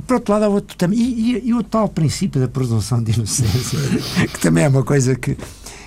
Por 0.07 0.15
outro 0.17 0.35
lado, 0.35 0.45
há 0.45 0.49
outro 0.49 0.77
também. 0.77 0.99
E, 0.99 1.37
e, 1.37 1.49
e 1.49 1.55
o 1.55 1.63
tal 1.63 1.89
princípio 1.89 2.39
da 2.39 2.49
presunção 2.49 3.03
de 3.03 3.13
inocência, 3.13 3.79
que 4.31 4.41
também 4.41 4.65
é 4.65 4.69
uma 4.69 4.83
coisa 4.83 5.15
que 5.15 5.39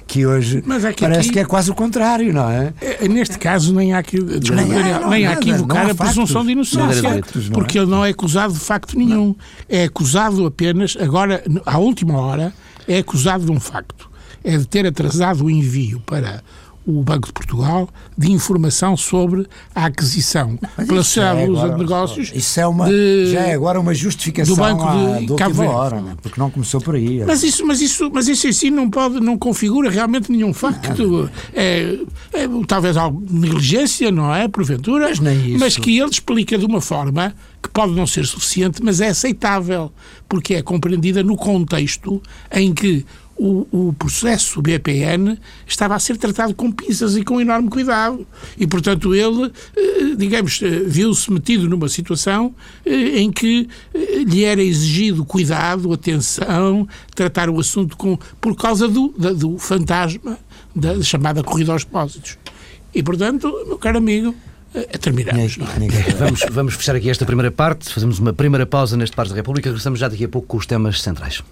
que 0.08 0.26
hoje 0.26 0.64
é 0.86 0.94
que 0.94 1.02
parece 1.02 1.20
aqui, 1.22 1.32
que 1.32 1.40
é 1.40 1.46
quase 1.46 1.70
o 1.70 1.76
contrário, 1.76 2.34
não 2.34 2.50
é? 2.50 2.74
é 2.82 3.08
nem 3.08 3.24
caso 3.26 3.74
nem 3.74 3.94
há 3.94 4.02
que, 4.02 4.18
nem, 4.20 4.40
Daniel, 4.40 5.02
não, 5.02 5.10
nem 5.10 5.28
há 5.28 5.36
que 5.36 5.50
invocar 5.50 5.90
a 5.90 5.94
presunção 5.94 6.46
de 6.46 6.54
inocência, 6.54 7.22
porque 7.54 7.78
ele 7.78 7.88
não 7.88 8.04
é 8.06 8.10
acusado 8.10 8.54
de 8.54 8.60
facto 8.60 8.98
nenhum. 8.98 9.36
É 9.68 9.84
acusado 9.84 10.46
apenas, 10.46 10.98
agora, 11.00 11.44
à 11.66 11.78
última 11.78 12.18
hora, 12.20 12.54
é 12.88 13.00
acusado 13.00 13.46
de 13.46 13.52
um 13.52 13.60
facto. 13.60 14.10
É 14.44 14.58
de 14.58 14.66
ter 14.66 14.88
atrasado 14.88 15.46
o 15.46 15.50
envio 15.50 16.00
para 16.06 16.42
o 16.88 17.03
Banco 17.03 17.27
de 17.27 17.34
Portugal 17.34 17.89
de 18.17 18.32
informação 18.32 18.96
sobre 18.96 19.46
a 19.75 19.86
aquisição 19.86 20.58
Mas 20.77 20.88
pela 20.88 21.03
Sociedade 21.03 21.41
é 21.41 21.46
de 21.46 21.77
Negócios. 21.77 22.32
Isso 22.34 22.60
é 22.62 22.65
uma, 22.65 22.88
de, 22.88 23.32
já 23.34 23.41
é 23.41 23.53
agora 23.53 23.77
uma 23.77 23.94
justificação 23.94 24.56
do 24.56 24.60
Banco 24.60 24.86
de, 25.20 25.25
de 25.25 25.36
Cabo 25.36 25.56
Verde. 25.56 25.74
Hora, 25.74 26.01
né? 26.01 26.15
porque 26.22 26.39
não 26.39 26.50
começou 26.50 26.79
por 26.79 26.96
aí. 26.96 27.24
Mas 27.25 27.44
isso, 27.44 27.65
mas 27.65 27.82
isso, 27.82 28.10
mas 28.12 28.29
isso 28.29 28.48
em 28.48 28.53
si 28.53 28.72
não 28.72 28.89
pode, 28.89 29.20
não 29.20 29.38
configura 29.38 29.89
realmente 29.89 30.32
nenhum 30.32 30.53
facto. 30.53 31.29
É, 31.53 32.00
é, 32.32 32.48
talvez 32.65 32.96
alguma 32.96 33.27
negligência, 33.29 34.10
não 34.10 34.34
é, 34.34 34.48
porventura, 34.48 35.10
mas, 35.10 35.20
nem 35.20 35.50
isso. 35.50 35.60
mas 35.60 35.75
que 35.75 36.00
ele 36.00 36.10
explica 36.10 36.58
de 36.58 36.65
uma 36.65 36.79
forma 36.79 37.36
que 37.62 37.70
pode 37.70 37.94
não 37.94 38.08
ser 38.08 38.25
suficiente, 38.25 38.82
mas 38.82 39.01
é 39.01 39.10
aceitável, 39.10 39.91
porque 40.29 40.53
é 40.53 40.62
compreendida 40.62 41.22
no 41.22 41.36
contexto 41.36 42.22
em 42.51 42.74
que 42.74 43.06
o, 43.38 43.67
o, 43.72 43.94
processo 43.94 44.62
BPN 44.62 45.38
estava 45.65 45.96
a 45.96 46.00
ser 46.00 46.17
tratado 46.17 46.53
com 46.53 46.72
pinças 46.72 47.15
e 47.15 47.24
com 47.24 47.39
enorme 47.39 47.70
cuidado. 47.70 48.27
E, 48.58 48.65
portanto, 48.65 49.13
ele, 49.13 49.51
eh, 49.75 50.15
digamos, 50.17 50.60
eh, 50.62 50.84
viu-se 50.86 51.32
metido 51.32 51.70
numa 51.70 51.88
situação 51.88 52.53
eh, 52.86 53.20
em 53.20 53.32
que 53.32 53.70
lhe 53.94 54.44
era 54.44 54.62
exigido 54.62 55.24
cuidado, 55.24 55.94
atenção, 55.94 56.88
tratar 57.13 57.50
o 57.50 57.60
assunto 57.60 57.96
com, 57.96 58.17
por 58.41 58.56
causa 58.56 58.88
do, 58.88 59.10
do 59.10 59.58
fantasma 59.58 60.39
da 60.75 61.01
chamada 61.01 61.44
corrida 61.44 61.72
aos 61.72 61.84
depósitos. 61.84 62.38
E, 62.94 63.03
portanto, 63.03 63.51
meu 63.67 63.77
caro 63.77 64.00
amigo, 64.00 64.34
terminamos. 65.00 65.58
É? 65.58 66.13
Vamos, 66.17 66.46
vamos 66.51 66.74
fechar 66.75 66.96
aqui 66.96 67.10
esta 67.10 67.25
primeira 67.25 67.51
parte, 67.51 67.91
fazemos 67.94 68.20
uma 68.20 68.34
primeira 68.34 68.65
pausa 68.65 68.98
neste 68.98 69.15
Pares 69.15 69.32
da 69.32 69.36
República, 69.36 69.70
regressamos 69.70 70.00
já 70.00 70.08
daqui 70.08 70.25
a 70.25 70.29
pouco 70.29 70.48
com 70.48 70.58
os 70.58 70.65
temas 70.65 71.01
centrais. 71.01 71.44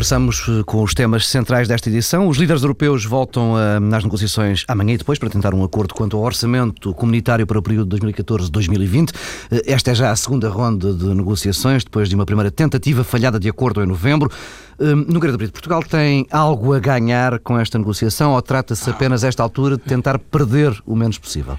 Regressamos 0.00 0.46
eh, 0.48 0.62
com 0.64 0.82
os 0.82 0.94
temas 0.94 1.28
centrais 1.28 1.68
desta 1.68 1.90
edição. 1.90 2.26
Os 2.26 2.38
líderes 2.38 2.62
europeus 2.62 3.04
voltam 3.04 3.54
eh, 3.58 3.94
às 3.94 4.02
negociações 4.02 4.64
amanhã 4.66 4.94
e 4.94 4.96
depois 4.96 5.18
para 5.18 5.28
tentar 5.28 5.52
um 5.52 5.62
acordo 5.62 5.92
quanto 5.92 6.16
ao 6.16 6.22
orçamento 6.22 6.94
comunitário 6.94 7.46
para 7.46 7.58
o 7.58 7.62
período 7.62 7.98
2014-2020. 7.98 9.10
Eh, 9.50 9.62
esta 9.66 9.90
é 9.90 9.94
já 9.94 10.10
a 10.10 10.16
segunda 10.16 10.48
ronda 10.48 10.94
de 10.94 11.04
negociações, 11.04 11.84
depois 11.84 12.08
de 12.08 12.14
uma 12.14 12.24
primeira 12.24 12.50
tentativa 12.50 13.04
falhada 13.04 13.38
de 13.38 13.50
acordo 13.50 13.82
em 13.82 13.86
novembro. 13.86 14.30
Nogueira 14.78 15.32
de 15.32 15.36
Brito, 15.36 15.52
Portugal 15.52 15.82
tem 15.82 16.26
algo 16.30 16.72
a 16.72 16.78
ganhar 16.78 17.38
com 17.40 17.58
esta 17.58 17.76
negociação 17.76 18.32
ou 18.32 18.40
trata-se 18.40 18.88
apenas, 18.88 19.22
a 19.22 19.28
esta 19.28 19.42
altura, 19.42 19.76
de 19.76 19.82
tentar 19.82 20.18
perder 20.18 20.74
o 20.86 20.96
menos 20.96 21.18
possível? 21.18 21.58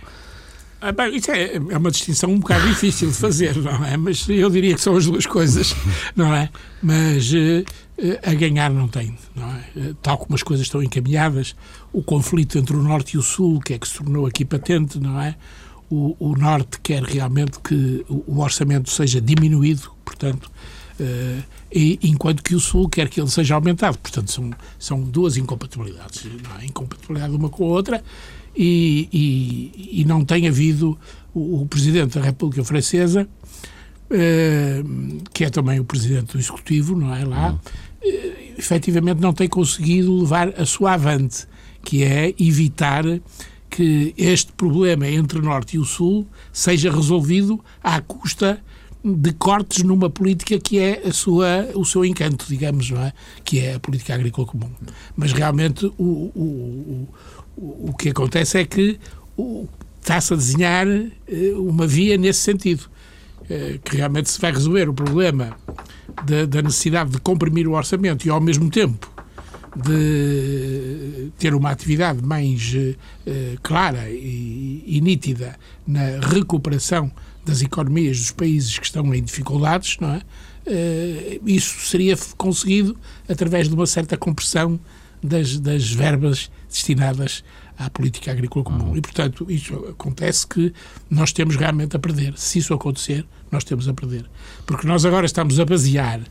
Ah, 0.83 0.91
bem, 0.91 1.15
isso 1.15 1.29
é, 1.29 1.57
é, 1.57 1.77
uma 1.77 1.91
distinção 1.91 2.31
um 2.31 2.39
bocado 2.39 2.67
difícil 2.67 3.09
de 3.09 3.13
fazer, 3.13 3.55
não 3.55 3.85
é? 3.85 3.95
Mas 3.95 4.27
eu 4.27 4.49
diria 4.49 4.73
que 4.73 4.81
são 4.81 4.97
as 4.97 5.05
duas 5.05 5.27
coisas, 5.27 5.75
não 6.15 6.33
é? 6.33 6.49
Mas 6.81 7.31
uh, 7.31 7.63
a 8.23 8.33
ganhar 8.33 8.71
não 8.71 8.87
tem, 8.87 9.15
não 9.35 9.47
é? 9.47 9.63
Uh, 9.75 9.93
tal 10.01 10.17
como 10.17 10.33
as 10.33 10.41
coisas 10.41 10.65
estão 10.65 10.81
encaminhadas, 10.81 11.55
o 11.93 12.01
conflito 12.01 12.57
entre 12.57 12.75
o 12.75 12.81
Norte 12.81 13.13
e 13.13 13.19
o 13.19 13.21
Sul, 13.21 13.59
que 13.59 13.75
é 13.75 13.77
que 13.77 13.87
se 13.87 13.93
tornou 13.93 14.25
aqui 14.25 14.43
patente, 14.43 14.99
não 14.99 15.21
é? 15.21 15.35
O, 15.87 16.15
o 16.19 16.35
Norte 16.35 16.79
quer 16.81 17.03
realmente 17.03 17.59
que 17.59 18.03
o, 18.09 18.39
orçamento 18.39 18.89
seja 18.89 19.21
diminuído, 19.21 19.91
portanto, 20.03 20.49
uh, 20.99 21.43
e, 21.71 21.99
enquanto 22.01 22.41
que 22.41 22.55
o 22.55 22.59
Sul 22.59 22.89
quer 22.89 23.07
que 23.07 23.21
ele 23.21 23.29
seja 23.29 23.53
aumentado. 23.53 23.99
Portanto, 23.99 24.31
são, 24.31 24.49
são 24.79 25.03
duas 25.03 25.37
incompatibilidades, 25.37 26.25
não 26.41 26.59
é? 26.59 26.65
Incompatibilidade 26.65 27.35
uma 27.35 27.49
com 27.49 27.65
a 27.65 27.67
outra 27.67 28.03
e, 28.55 29.09
e, 29.11 30.01
e 30.01 30.05
não 30.05 30.23
tem 30.25 30.47
havido 30.47 30.97
o, 31.33 31.61
o, 31.61 31.65
Presidente 31.65 32.19
da 32.19 32.25
República 32.25 32.63
Francesa, 32.63 33.27
eh, 34.09 34.83
que 35.33 35.45
é 35.45 35.49
também 35.49 35.79
o 35.79 35.85
Presidente 35.85 36.33
do 36.33 36.39
Executivo, 36.39 36.95
não 36.95 37.13
é 37.13 37.23
lá, 37.23 37.57
eh, 38.03 38.53
efetivamente 38.57 39.21
não 39.21 39.33
tem 39.33 39.47
conseguido 39.47 40.19
levar 40.19 40.49
a 40.59 40.65
sua 40.65 40.93
avante. 40.93 41.47
que 41.83 42.03
é 42.03 42.31
evitar 42.37 43.03
que 43.67 44.13
este 44.15 44.51
problema 44.51 45.07
entre 45.07 45.39
o 45.39 45.41
Norte 45.41 45.77
e 45.77 45.79
o 45.79 45.85
Sul 45.85 46.27
seja 46.53 46.91
resolvido 46.91 47.59
à 47.81 47.99
custa 48.01 48.61
de 49.03 49.33
cortes 49.33 49.83
numa 49.83 50.09
política 50.09 50.59
que 50.59 50.77
é 50.77 51.01
a 51.07 51.11
sua, 51.11 51.69
o 51.73 51.83
seu 51.83 52.05
encanto, 52.05 52.45
digamos, 52.47 52.91
não 52.91 53.01
é? 53.01 53.13
Que 53.43 53.59
é 53.59 53.75
a 53.75 53.79
política 53.79 54.13
agrícola 54.13 54.45
comum. 54.45 54.69
Mas 55.15 55.33
realmente 55.33 55.85
o, 55.97 56.03
o, 56.03 57.07
o, 57.55 57.93
que 57.93 58.09
acontece 58.09 58.59
é 58.59 58.65
que 58.65 58.99
está-se 59.99 60.33
a 60.33 60.35
desenhar 60.35 60.87
eh, 60.87 61.11
uma 61.55 61.85
via 61.85 62.17
nesse 62.17 62.39
sentido, 62.39 62.89
eh, 63.49 63.79
que 63.83 63.97
realmente 63.97 64.29
se 64.29 64.39
vai 64.39 64.51
resolver 64.51 64.89
o 64.89 64.93
problema 64.93 65.55
da, 66.25 66.45
da 66.45 66.61
necessidade 66.61 67.11
de 67.11 67.19
comprimir 67.19 67.67
o 67.67 67.73
orçamento 67.73 68.25
e 68.25 68.29
ao 68.29 68.41
mesmo 68.41 68.69
tempo 68.69 69.09
de 69.75 71.31
ter 71.37 71.55
uma 71.55 71.69
atividade 71.69 72.21
mais 72.21 72.73
uh, 72.73 73.59
clara 73.63 74.09
e, 74.09 74.99
nítida 75.01 75.57
na 75.87 76.19
recuperação 76.19 77.09
das 77.45 77.61
economias 77.61 78.19
dos 78.19 78.31
países 78.31 78.77
que 78.77 78.85
estão 78.85 79.13
em 79.13 79.23
dificuldades, 79.23 79.97
não 79.99 80.15
é? 80.15 80.21
Isso 81.45 81.87
seria 81.87 82.15
conseguido 82.37 82.95
através 83.27 83.67
de 83.67 83.73
uma 83.73 83.87
certa 83.87 84.15
compressão 84.15 84.79
das, 85.23 85.59
das 85.59 85.91
verbas 85.91 86.49
destinadas 86.69 87.43
à 87.77 87.89
política 87.89 88.31
agrícola 88.31 88.63
comum. 88.63 88.89
Uhum. 88.89 88.97
E, 88.97 89.01
portanto, 89.01 89.45
isso 89.49 89.75
acontece 89.89 90.45
que 90.45 90.73
nós 91.09 91.31
temos 91.31 91.55
realmente 91.55 91.95
a 91.95 91.99
perder. 91.99 92.33
Se 92.37 92.59
isso 92.59 92.73
acontecer, 92.73 93.25
nós 93.51 93.63
temos 93.63 93.87
a 93.87 93.93
perder. 93.93 94.25
Porque 94.65 94.87
nós 94.87 95.03
agora 95.03 95.25
estamos 95.25 95.59
a 95.59 95.65
basear, 95.65 96.21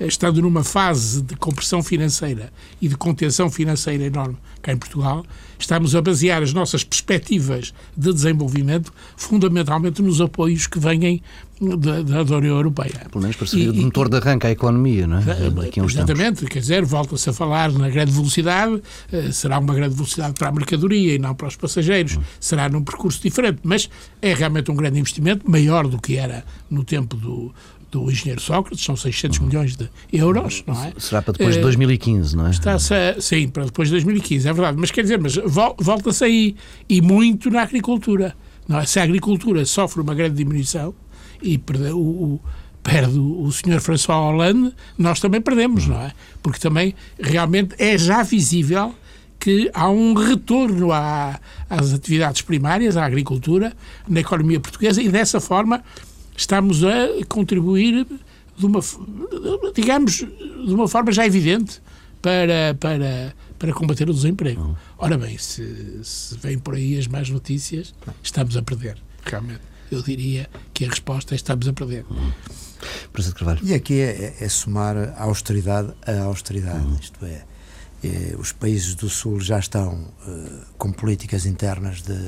estando 0.00 0.40
numa 0.40 0.64
fase 0.64 1.20
de 1.22 1.36
compressão 1.36 1.82
financeira 1.82 2.52
e 2.80 2.88
de 2.88 2.96
contenção 2.96 3.50
financeira 3.50 4.04
enorme 4.04 4.38
cá 4.62 4.72
em 4.72 4.76
Portugal, 4.76 5.24
estamos 5.58 5.94
a 5.94 6.02
basear 6.02 6.42
as 6.42 6.52
nossas 6.52 6.84
perspectivas 6.84 7.74
de 7.96 8.12
desenvolvimento 8.12 8.92
fundamentalmente 9.16 10.02
nos 10.02 10.20
apoios 10.20 10.66
que 10.66 10.78
vêm 10.78 11.22
da, 11.60 12.22
da, 12.22 12.36
União 12.36 12.56
Europeia. 12.56 13.06
Pelo 13.10 13.20
menos 13.20 13.36
para 13.36 13.46
servir 13.46 13.72
de 13.72 13.80
motor 13.80 14.08
de 14.08 14.16
arranque 14.16 14.46
à 14.46 14.50
economia, 14.50 15.06
não 15.06 15.18
é? 15.18 15.22
Exatamente, 15.84 16.46
quer 16.46 16.60
dizer, 16.60 16.84
volta-se 16.84 17.28
a 17.28 17.32
falar 17.32 17.70
na 17.72 17.90
grande 17.90 18.12
velocidade, 18.12 18.82
eh, 19.12 19.30
será 19.30 19.58
uma 19.58 19.74
grande 19.74 19.94
velocidade 19.94 20.32
para 20.34 20.48
a 20.48 20.52
mercadoria 20.52 21.14
e 21.14 21.18
não 21.18 21.34
para 21.34 21.48
os 21.48 21.56
passageiros, 21.56 22.16
hum. 22.16 22.22
será 22.40 22.68
num 22.68 22.82
percurso 22.82 23.22
diferente, 23.22 23.60
mas 23.62 23.90
é 24.22 24.32
realmente 24.32 24.70
um 24.70 24.74
grande 24.74 24.98
investimento, 24.98 25.48
maior 25.50 25.86
do 25.86 26.00
que 26.00 26.16
era 26.16 26.44
no 26.70 26.82
tempo 26.82 27.14
do, 27.14 27.52
do 27.90 28.10
engenheiro 28.10 28.40
Sócrates, 28.40 28.82
são 28.82 28.96
600 28.96 29.38
uhum. 29.38 29.46
milhões 29.46 29.76
de 29.76 29.90
euros, 30.12 30.64
não 30.66 30.82
é? 30.82 30.92
Será 30.96 31.20
para 31.20 31.32
depois 31.32 31.56
de 31.56 31.60
2015, 31.60 32.34
eh, 32.34 32.38
não 32.38 32.46
é? 32.46 32.50
Está 32.50 32.78
sim, 33.20 33.48
para 33.48 33.66
depois 33.66 33.88
de 33.88 33.94
2015, 33.94 34.48
é 34.48 34.52
verdade. 34.52 34.78
Mas 34.80 34.90
quer 34.90 35.02
dizer, 35.02 35.18
mas 35.18 35.34
volta-se 35.78 36.24
aí, 36.24 36.56
e 36.88 37.02
muito 37.02 37.50
na 37.50 37.62
agricultura. 37.62 38.34
Não 38.68 38.78
é? 38.78 38.86
Se 38.86 39.00
a 39.00 39.02
agricultura 39.02 39.64
sofre 39.66 40.00
uma 40.00 40.14
grande 40.14 40.36
diminuição, 40.36 40.94
e 41.42 41.58
perde, 41.58 41.90
o, 41.90 41.98
o, 41.98 42.40
perde 42.82 43.18
o 43.18 43.50
senhor 43.52 43.80
François 43.80 44.18
Hollande, 44.18 44.74
nós 44.96 45.20
também 45.20 45.40
perdemos, 45.40 45.86
não 45.86 46.00
é? 46.00 46.12
Porque 46.42 46.58
também 46.58 46.94
realmente 47.18 47.74
é 47.78 47.96
já 47.96 48.22
visível 48.22 48.94
que 49.38 49.70
há 49.72 49.88
um 49.88 50.12
retorno 50.12 50.92
à, 50.92 51.40
às 51.68 51.94
atividades 51.94 52.42
primárias, 52.42 52.96
à 52.96 53.06
agricultura, 53.06 53.72
na 54.06 54.20
economia 54.20 54.60
portuguesa 54.60 55.00
e 55.02 55.08
dessa 55.08 55.40
forma 55.40 55.82
estamos 56.36 56.84
a 56.84 57.08
contribuir 57.28 58.06
de 58.56 58.66
uma, 58.66 58.80
digamos, 59.74 60.16
de 60.16 60.74
uma 60.74 60.86
forma 60.86 61.10
já 61.10 61.26
evidente 61.26 61.80
para, 62.20 62.76
para, 62.78 63.34
para 63.58 63.72
combater 63.72 64.10
o 64.10 64.12
desemprego. 64.12 64.76
Ora 64.98 65.16
bem, 65.16 65.38
se, 65.38 66.00
se 66.02 66.36
vêm 66.36 66.58
por 66.58 66.74
aí 66.74 66.98
as 66.98 67.06
más 67.06 67.30
notícias, 67.30 67.94
estamos 68.22 68.56
a 68.58 68.62
perder, 68.62 68.98
realmente 69.24 69.69
eu 69.90 70.02
diria 70.02 70.48
que 70.72 70.84
a 70.84 70.88
resposta 70.88 71.34
é 71.34 71.36
estamos 71.36 71.66
a 71.68 71.72
perder. 71.72 72.04
Uhum. 72.10 72.32
E 73.62 73.74
aqui 73.74 74.00
é, 74.00 74.34
é, 74.40 74.44
é, 74.44 74.48
somar 74.48 74.96
a 74.96 75.24
austeridade 75.24 75.92
à 76.06 76.22
austeridade, 76.22 76.84
uhum. 76.84 76.98
isto 77.00 77.24
é, 77.24 77.44
é, 78.02 78.36
os 78.38 78.52
países 78.52 78.94
do 78.94 79.08
Sul 79.08 79.40
já 79.40 79.58
estão 79.58 79.92
uh, 80.26 80.66
com 80.78 80.90
políticas 80.92 81.44
internas 81.44 82.02
de 82.02 82.18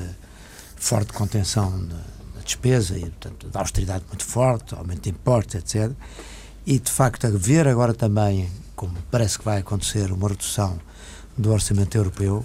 forte 0.76 1.12
contenção 1.12 1.86
da 1.86 2.40
despesa 2.44 2.98
e, 2.98 3.02
portanto, 3.02 3.48
de 3.48 3.56
austeridade 3.56 4.04
muito 4.08 4.24
forte, 4.24 4.74
aumento 4.74 5.02
de 5.02 5.10
impostos, 5.10 5.54
etc. 5.54 5.92
E, 6.66 6.78
de 6.78 6.90
facto, 6.90 7.26
a 7.26 7.30
ver 7.30 7.66
agora 7.66 7.94
também, 7.94 8.50
como 8.76 8.94
parece 9.10 9.38
que 9.38 9.44
vai 9.44 9.60
acontecer, 9.60 10.12
uma 10.12 10.28
redução 10.28 10.78
do 11.38 11.50
orçamento 11.50 11.96
europeu 11.96 12.44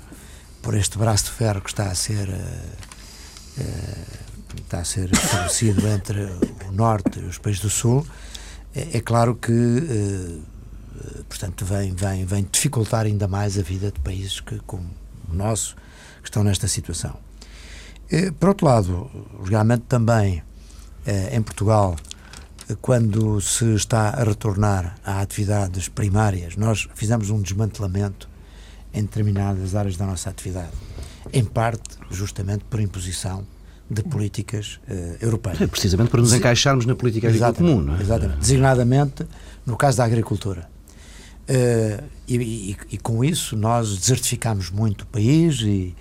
por 0.61 0.75
este 0.75 0.97
braço 0.97 1.25
de 1.25 1.31
ferro 1.31 1.61
que 1.61 1.69
está 1.69 1.89
a 1.89 1.95
ser 1.95 2.29
uh, 2.29 3.61
uh, 3.61 4.26
está 4.61 4.79
a 4.79 4.85
ser 4.85 5.11
estabelecido 5.11 5.87
entre 5.87 6.23
o 6.67 6.71
Norte 6.71 7.19
e 7.19 7.25
os 7.25 7.37
países 7.37 7.61
do 7.61 7.69
Sul, 7.69 8.05
é, 8.75 8.97
é 8.97 9.01
claro 9.01 9.35
que, 9.35 9.51
eh, 9.51 10.37
portanto, 11.27 11.65
vem, 11.65 11.93
vem, 11.93 12.25
vem 12.25 12.47
dificultar 12.51 13.05
ainda 13.05 13.27
mais 13.27 13.57
a 13.57 13.61
vida 13.61 13.91
de 13.91 13.99
países 13.99 14.39
que, 14.39 14.59
como 14.59 14.89
o 15.29 15.33
nosso, 15.33 15.75
que 16.21 16.29
estão 16.29 16.43
nesta 16.43 16.67
situação. 16.67 17.17
Eh, 18.09 18.31
por 18.31 18.49
outro 18.49 18.65
lado, 18.65 19.09
realmente 19.43 19.83
também 19.87 20.43
eh, 21.05 21.35
em 21.35 21.41
Portugal, 21.41 21.95
quando 22.81 23.39
se 23.41 23.73
está 23.75 24.09
a 24.09 24.23
retornar 24.23 24.97
a 25.05 25.21
atividades 25.21 25.87
primárias, 25.87 26.55
nós 26.55 26.87
fizemos 26.95 27.29
um 27.29 27.41
desmantelamento 27.41 28.29
em 28.93 29.01
determinadas 29.01 29.75
áreas 29.75 29.95
da 29.95 30.05
nossa 30.05 30.29
atividade. 30.29 30.71
Em 31.31 31.43
parte, 31.43 31.97
justamente 32.09 32.63
por 32.65 32.79
imposição 32.79 33.45
de 33.89 34.03
políticas 34.03 34.79
uh, 34.89 35.23
europeias. 35.23 35.61
É, 35.61 35.67
precisamente 35.67 36.09
para 36.09 36.21
nos 36.21 36.33
encaixarmos 36.33 36.85
na 36.85 36.95
política 36.95 37.27
agrícola 37.27 37.53
comum, 37.53 37.81
não 37.81 37.95
é? 37.95 38.01
Exatamente. 38.01 38.39
Designadamente 38.39 39.25
no 39.65 39.77
caso 39.77 39.97
da 39.97 40.05
agricultura. 40.05 40.69
Uh, 41.49 42.03
e, 42.27 42.35
e, 42.35 42.77
e, 42.91 42.97
com 42.97 43.23
isso 43.23 43.55
nós 43.55 43.97
desertificamos 43.97 44.69
muito 44.69 45.03
o 45.03 45.05
país 45.07 45.61
e 45.61 45.95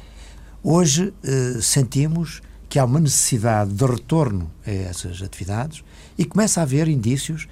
hoje 0.62 1.12
uh, 1.22 1.62
sentimos 1.62 2.42
que 2.68 2.81
há 2.81 2.85
uma 2.85 2.99
necessidade 2.99 3.72
de 3.72 3.85
retorno 3.85 4.51
a 4.66 4.70
essas 4.70 5.22
atividades 5.22 5.85
e 6.18 6.25
começa 6.25 6.59
a 6.59 6.64
haver 6.64 6.88
indícios 6.88 7.46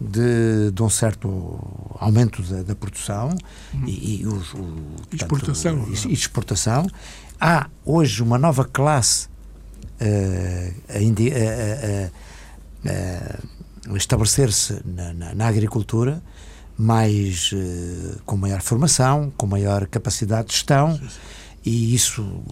de, 0.00 0.70
de 0.72 0.82
um 0.82 0.88
certo 0.88 1.58
aumento 2.00 2.42
da, 2.42 2.62
da 2.62 2.74
produção 2.74 3.36
uhum. 3.74 3.84
e, 3.86 4.22
e 4.22 4.26
os, 4.26 4.54
o, 4.54 4.74
exportação. 5.12 5.86
e, 5.88 6.08
e 6.08 6.12
exportação. 6.12 6.86
Há 7.38 7.68
hoje 7.84 8.22
uma 8.22 8.38
nova 8.38 8.64
classe 8.64 9.28
a, 10.90 10.98
a, 12.88 13.92
a 13.92 13.96
estabelecer-se 13.96 14.80
na, 14.84 15.12
na, 15.14 15.34
na, 15.34 15.46
agricultura 15.46 16.22
mais 16.76 17.52
com 18.26 18.36
maior 18.36 18.60
formação, 18.60 19.32
com 19.36 19.46
maior 19.46 19.86
capacidade 19.86 20.48
de 20.48 20.54
gestão 20.54 20.98
e 21.64 21.94
isso 21.94 22.42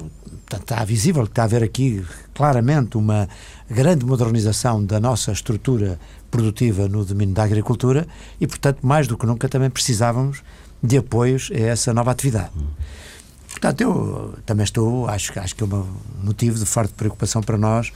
está 0.50 0.84
visível, 0.84 1.24
está 1.24 1.42
a 1.42 1.44
haver 1.44 1.62
aqui 1.62 2.02
claramente 2.32 2.96
uma 2.96 3.28
grande 3.68 4.06
modernização 4.06 4.82
da 4.84 4.98
nossa 4.98 5.32
estrutura 5.32 5.98
produtiva 6.30 6.88
no 6.88 7.04
domínio 7.04 7.34
da 7.34 7.42
agricultura 7.42 8.06
e, 8.40 8.46
portanto, 8.46 8.78
mais 8.82 9.06
do 9.06 9.18
que 9.18 9.26
nunca 9.26 9.48
também 9.48 9.68
precisávamos 9.68 10.42
de 10.82 10.96
apoios 10.96 11.50
a 11.52 11.58
essa 11.58 11.92
nova 11.92 12.10
atividade. 12.10 12.52
Portanto, 13.62 13.80
eu 13.80 14.34
também 14.44 14.64
estou, 14.64 15.06
acho, 15.06 15.38
acho 15.38 15.54
que 15.54 15.62
é 15.62 15.66
um 15.66 15.86
motivo 16.20 16.58
de 16.58 16.66
forte 16.66 16.92
preocupação 16.94 17.40
para 17.40 17.56
nós 17.56 17.92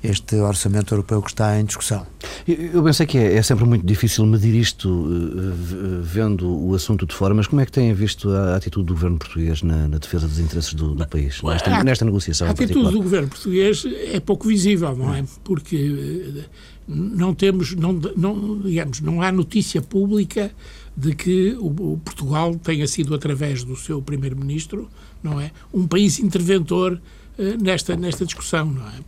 este 0.00 0.36
orçamento 0.36 0.94
europeu 0.94 1.20
que 1.20 1.30
está 1.30 1.58
em 1.58 1.64
discussão. 1.64 2.06
Eu 2.46 2.84
pensei 2.84 3.04
que 3.04 3.18
é, 3.18 3.34
é 3.34 3.42
sempre 3.42 3.64
muito 3.64 3.84
difícil 3.84 4.24
medir 4.24 4.54
isto 4.54 4.88
uh, 4.88 6.00
vendo 6.00 6.48
o 6.48 6.72
assunto 6.72 7.04
de 7.04 7.12
fora, 7.12 7.34
mas 7.34 7.48
como 7.48 7.60
é 7.60 7.66
que 7.66 7.72
têm 7.72 7.92
visto 7.92 8.30
a 8.30 8.54
atitude 8.54 8.86
do 8.86 8.94
governo 8.94 9.18
português 9.18 9.60
na, 9.60 9.88
na 9.88 9.98
defesa 9.98 10.28
dos 10.28 10.38
interesses 10.38 10.72
do, 10.72 10.94
do 10.94 11.08
país, 11.08 11.42
nesta, 11.42 11.74
a, 11.74 11.82
nesta 11.82 12.04
negociação? 12.04 12.46
A 12.46 12.52
atitude 12.52 12.92
do 12.92 13.02
governo 13.02 13.26
português 13.26 13.84
é 14.12 14.20
pouco 14.20 14.46
visível, 14.46 14.96
não 14.96 15.12
é? 15.12 15.24
Porque 15.42 16.36
eh, 16.38 16.44
não 16.86 17.34
temos, 17.34 17.74
não, 17.74 17.92
não, 17.92 18.60
digamos, 18.60 19.00
não 19.00 19.20
há 19.20 19.32
notícia 19.32 19.82
pública 19.82 20.52
de 20.96 21.12
que 21.12 21.56
o, 21.58 21.94
o 21.94 22.00
Portugal 22.04 22.54
tenha 22.54 22.86
sido, 22.86 23.16
através 23.16 23.64
do 23.64 23.74
seu 23.74 24.00
primeiro-ministro, 24.00 24.88
não 25.22 25.40
é, 25.40 25.50
um 25.72 25.86
país 25.86 26.18
interventor 26.18 27.00
uh, 27.38 27.62
nesta, 27.62 27.96
nesta 27.96 28.24
discussão, 28.24 28.66
não 28.66 28.86
é? 28.88 29.00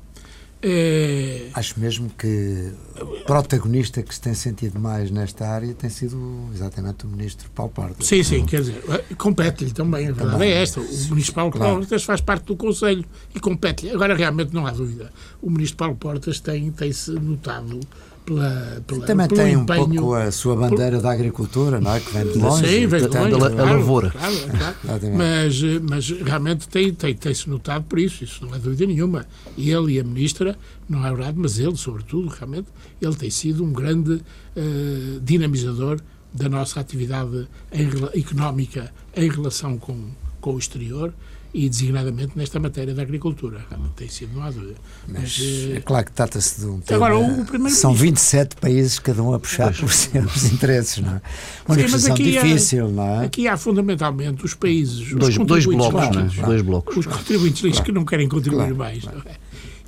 É... 0.63 1.49
Acho 1.55 1.81
mesmo 1.81 2.11
que 2.11 2.71
o 3.01 3.25
protagonista 3.25 4.03
que 4.03 4.15
se 4.15 4.21
tem 4.21 4.35
sentido 4.35 4.79
mais 4.79 5.11
nesta 5.11 5.49
área 5.49 5.73
tem 5.73 5.89
sido 5.89 6.51
exatamente 6.55 7.07
o 7.07 7.09
ministro 7.09 7.51
Paulo 7.55 7.73
Portas. 7.73 8.07
Sim, 8.07 8.23
sim, 8.23 8.45
quer 8.45 8.61
dizer, 8.61 8.85
compete-lhe 9.17 9.73
também, 9.73 10.09
a 10.09 10.13
verdade 10.13 10.33
também, 10.33 10.51
é 10.51 10.63
esta. 10.63 10.81
O 10.81 11.11
ministro 11.11 11.35
Paulo 11.35 11.51
claro. 11.51 11.77
Portas 11.77 12.05
faz 12.05 12.21
parte 12.21 12.45
do 12.45 12.57
Conselho 12.57 13.05
e 13.35 13.41
compete-lhe. 13.41 13.91
Agora, 13.91 14.15
realmente, 14.15 14.53
não 14.53 14.67
há 14.67 14.71
dúvida. 14.71 15.11
O 15.41 15.51
ministro 15.51 15.79
Paulo 15.79 15.97
Portas 15.97 16.41
tem, 16.41 16.71
tem-se 16.71 17.11
notado 17.13 17.81
pela, 18.25 18.83
pela 18.87 19.07
Também 19.07 19.29
pelo 19.29 19.41
tem 19.41 19.57
um 19.57 19.63
empenho, 19.63 19.87
pouco 19.87 20.15
a 20.15 20.31
sua 20.31 20.57
bandeira 20.57 20.97
por... 20.97 21.03
da 21.03 21.13
agricultura, 21.13 21.81
não 21.81 21.95
é? 21.95 22.01
Que 22.01 22.13
vem 22.13 22.33
de 22.33 22.39
longe. 22.39 22.67
Sim, 22.67 22.87
vem 22.87 23.01
de 23.01 23.17
longe. 23.17 23.35
A, 23.35 23.63
a 23.63 23.73
lavoura. 23.73 24.11
Claro, 24.11 24.37
claro. 24.83 25.01
mas, 25.17 25.61
mas 25.89 26.11
realmente 26.11 26.69
tem-se 26.69 26.93
tem, 26.93 27.15
tem 27.15 27.35
notado 27.47 27.85
por 27.85 27.99
isso, 27.99 28.25
isso 28.25 28.45
não 28.45 28.55
é 28.55 28.59
dúvida 28.59 28.87
nenhuma. 28.87 29.27
E 29.57 29.71
ele 29.71 29.95
e 29.95 30.01
a 30.01 30.05
Ministra, 30.05 30.57
não 30.89 31.05
é 31.05 31.11
verdade, 31.11 31.39
mas 31.39 31.59
ele, 31.59 31.77
sobretudo, 31.77 32.29
realmente, 32.29 32.69
ele 33.01 33.15
tem 33.15 33.31
sido 33.31 33.65
um 33.65 33.73
grande 33.73 34.13
uh, 34.13 35.21
dinamizador 35.23 36.01
da 36.33 36.49
nossa 36.49 36.79
atividade 36.81 37.49
em, 37.73 37.89
económica 38.19 38.93
em 39.17 39.29
relação 39.29 39.77
com, 39.79 40.11
com 40.41 40.55
o 40.55 40.59
exterior 40.59 41.13
e 41.53 41.69
designadamente 41.69 42.33
nesta 42.37 42.61
matéria 42.61 42.95
da 42.95 43.03
agricultura. 43.03 43.61
Tem 43.97 44.09
sido, 44.09 44.35
não 44.35 44.43
há 44.43 44.51
dúvida. 44.51 44.77
Mas, 45.09 45.21
Mas 45.23 45.41
é 45.41 45.77
eh, 45.77 45.81
claro 45.81 46.07
que 46.07 46.13
trata-se 46.13 46.61
de 46.61 46.67
um 46.67 46.81
tema. 46.81 47.07
Agora, 47.07 47.19
o 47.19 47.45
primeiro 47.45 47.75
são 47.75 47.93
27 47.93 48.57
países, 48.57 48.99
cada 48.99 49.23
um 49.23 49.35
a 49.35 49.39
puxar 49.39 49.75
por 49.75 49.93
seus 49.93 50.45
interesses, 50.53 50.99
não 50.99 51.17
é? 51.17 51.23
Uma 51.67 51.75
Sim, 51.75 51.83
negociação 51.83 52.15
difícil, 52.15 52.87
há, 52.87 52.91
não 52.91 53.23
é? 53.23 53.25
Aqui 53.27 53.49
há 53.49 53.57
fundamentalmente 53.57 54.45
os 54.45 54.55
países. 54.55 55.13
Dois, 55.13 55.37
os 55.37 55.47
dois 55.47 55.67
blocos, 55.67 55.91
claro, 55.91 56.15
não 56.15 56.27
é? 56.27 56.47
Dois 56.47 56.63
blocos. 56.63 56.97
Os 56.97 57.07
contribuintes 57.07 57.63
claro. 57.63 57.85
que 57.85 57.93
não 57.93 58.05
querem 58.05 58.29
contribuir 58.29 58.75
claro, 58.75 58.77
mais. 58.77 59.03
Claro. 59.03 59.23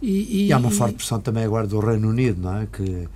E, 0.03 0.09
e, 0.11 0.47
e, 0.49 0.53
há 0.53 0.59
uma 0.59 0.71
forte 0.73 0.97
pressão 0.97 1.21
também 1.21 1.45
agora 1.45 1.65
do 1.65 1.79
Reino 1.79 2.09
Unido, 2.09 2.43
não 2.43 2.57
é? 2.59 2.67
Que 2.67 3.07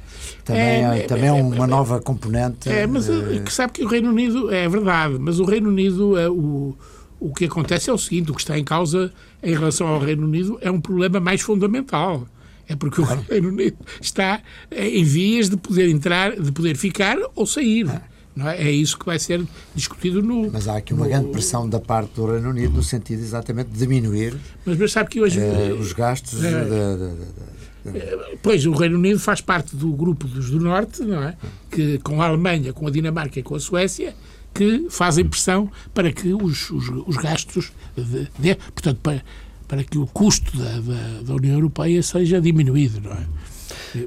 também 0.44 0.62
é, 0.62 0.98
é 0.98 1.00
também 1.00 1.28
é, 1.28 1.32
uma 1.32 1.64
é, 1.64 1.66
nova 1.66 2.00
componente. 2.00 2.68
É, 2.68 2.86
mas 2.86 3.08
é, 3.08 3.44
sabe 3.50 3.72
que 3.72 3.84
o 3.84 3.88
Reino 3.88 4.08
Unido 4.10 4.54
é 4.54 4.68
verdade, 4.68 5.16
mas 5.18 5.40
o 5.40 5.44
Reino 5.44 5.68
Unido 5.68 6.16
é 6.16 6.28
o 6.28 6.76
o 7.18 7.32
que 7.32 7.46
acontece 7.46 7.90
é 7.90 7.92
o 7.92 7.98
seguinte: 7.98 8.30
o 8.30 8.34
que 8.34 8.40
está 8.40 8.58
em 8.58 8.64
causa 8.64 9.12
em 9.42 9.54
relação 9.54 9.86
ao 9.86 9.98
Reino 9.98 10.26
Unido 10.26 10.58
é 10.60 10.70
um 10.70 10.80
problema 10.80 11.20
mais 11.20 11.40
fundamental. 11.40 12.26
É 12.68 12.74
porque 12.74 13.00
o 13.00 13.04
Reino 13.04 13.48
Unido 13.48 13.76
está 14.00 14.40
em 14.70 15.04
vias 15.04 15.48
de 15.48 15.56
poder 15.56 15.88
entrar, 15.88 16.32
de 16.34 16.50
poder 16.50 16.76
ficar 16.76 17.16
ou 17.34 17.46
sair. 17.46 17.86
Não 18.34 18.46
é? 18.48 18.68
é 18.68 18.70
isso 18.70 18.98
que 18.98 19.06
vai 19.06 19.18
ser 19.18 19.42
discutido 19.74 20.20
no. 20.20 20.50
Mas 20.50 20.68
há 20.68 20.76
aqui 20.76 20.92
uma 20.92 21.04
no, 21.04 21.10
grande 21.10 21.30
pressão 21.30 21.68
da 21.68 21.80
parte 21.80 22.14
do 22.14 22.26
Reino 22.26 22.50
Unido 22.50 22.74
no 22.74 22.82
sentido 22.82 23.20
exatamente 23.20 23.70
de 23.70 23.78
diminuir 23.78 24.36
mas, 24.64 24.76
mas 24.76 24.92
sabe 24.92 25.08
que 25.08 25.20
hoje, 25.20 25.40
eh, 25.40 25.72
os 25.72 25.92
gastos. 25.94 26.44
É, 26.44 28.36
pois, 28.42 28.66
o 28.66 28.72
Reino 28.72 28.98
Unido 28.98 29.20
faz 29.20 29.40
parte 29.40 29.76
do 29.76 29.92
grupo 29.92 30.26
dos 30.26 30.50
do 30.50 30.60
Norte, 30.60 31.02
não 31.02 31.22
é? 31.22 31.36
Que 31.70 31.98
com 31.98 32.20
a 32.20 32.26
Alemanha, 32.26 32.72
com 32.72 32.86
a 32.86 32.90
Dinamarca 32.90 33.38
e 33.38 33.42
com 33.42 33.54
a 33.54 33.60
Suécia 33.60 34.14
que 34.56 34.86
fazem 34.90 35.24
pressão 35.24 35.70
para 35.92 36.10
que 36.10 36.32
os, 36.32 36.70
os, 36.70 36.88
os 37.06 37.16
gastos, 37.16 37.72
de, 37.96 38.28
de, 38.38 38.54
portanto, 38.54 38.98
para, 39.02 39.22
para 39.68 39.84
que 39.84 39.98
o 39.98 40.06
custo 40.06 40.56
da, 40.56 40.80
da, 40.80 41.22
da, 41.22 41.34
União 41.34 41.54
Europeia 41.54 42.02
seja 42.02 42.40
diminuído, 42.40 43.00
não 43.00 43.12
é? 43.12 44.06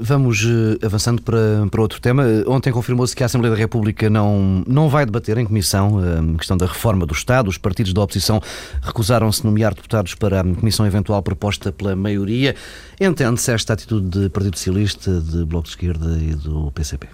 Vamos 0.00 0.44
uh, 0.44 0.78
avançando 0.80 1.20
para, 1.20 1.66
para 1.68 1.82
outro 1.82 2.00
tema. 2.00 2.22
Ontem 2.46 2.72
confirmou-se 2.72 3.16
que 3.16 3.24
a 3.24 3.26
Assembleia 3.26 3.52
da 3.52 3.58
República 3.58 4.08
não, 4.08 4.62
não 4.64 4.88
vai 4.88 5.04
debater 5.04 5.36
em 5.38 5.44
comissão 5.44 5.96
uh, 5.96 6.34
a 6.34 6.38
questão 6.38 6.56
da 6.56 6.66
reforma 6.66 7.04
do 7.04 7.12
Estado. 7.12 7.48
Os 7.48 7.58
partidos 7.58 7.92
da 7.92 8.00
oposição 8.00 8.40
recusaram-se 8.80 9.44
nomear 9.44 9.74
deputados 9.74 10.14
para 10.14 10.42
a 10.42 10.44
comissão 10.44 10.86
eventual 10.86 11.20
proposta 11.20 11.72
pela 11.72 11.96
maioria. 11.96 12.54
Entende-se 13.00 13.50
esta 13.50 13.72
atitude 13.72 14.06
do 14.06 14.30
Partido 14.30 14.56
Socialista, 14.56 15.20
de 15.20 15.44
Bloco 15.44 15.64
de 15.64 15.70
Esquerda 15.70 16.16
e 16.22 16.32
do 16.32 16.70
PCP? 16.70 17.08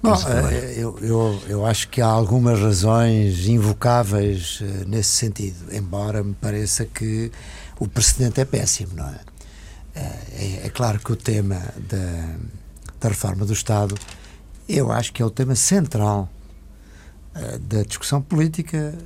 Bom, 0.00 0.14
eh, 0.14 0.74
eu, 0.76 0.96
eu, 1.00 1.42
eu 1.48 1.66
acho 1.66 1.88
que 1.88 2.00
há 2.00 2.06
algumas 2.06 2.60
razões 2.60 3.48
invocáveis 3.48 4.60
eh, 4.62 4.84
nesse 4.86 5.10
sentido, 5.10 5.74
embora 5.74 6.22
me 6.22 6.34
pareça 6.34 6.84
que 6.84 7.32
o 7.80 7.88
precedente 7.88 8.40
é 8.40 8.44
péssimo, 8.44 8.92
não 8.94 9.08
é? 9.08 9.20
Eh, 9.94 10.60
é, 10.62 10.66
é 10.66 10.70
claro 10.70 11.00
que 11.00 11.12
o 11.12 11.16
tema 11.16 11.60
da, 11.88 12.36
da 13.00 13.08
reforma 13.08 13.44
do 13.44 13.52
Estado, 13.52 13.96
eu 14.68 14.92
acho 14.92 15.12
que 15.12 15.20
é 15.20 15.24
o 15.24 15.30
tema 15.30 15.54
central 15.54 16.28
da 17.60 17.84
discussão 17.84 18.20
política, 18.20 18.98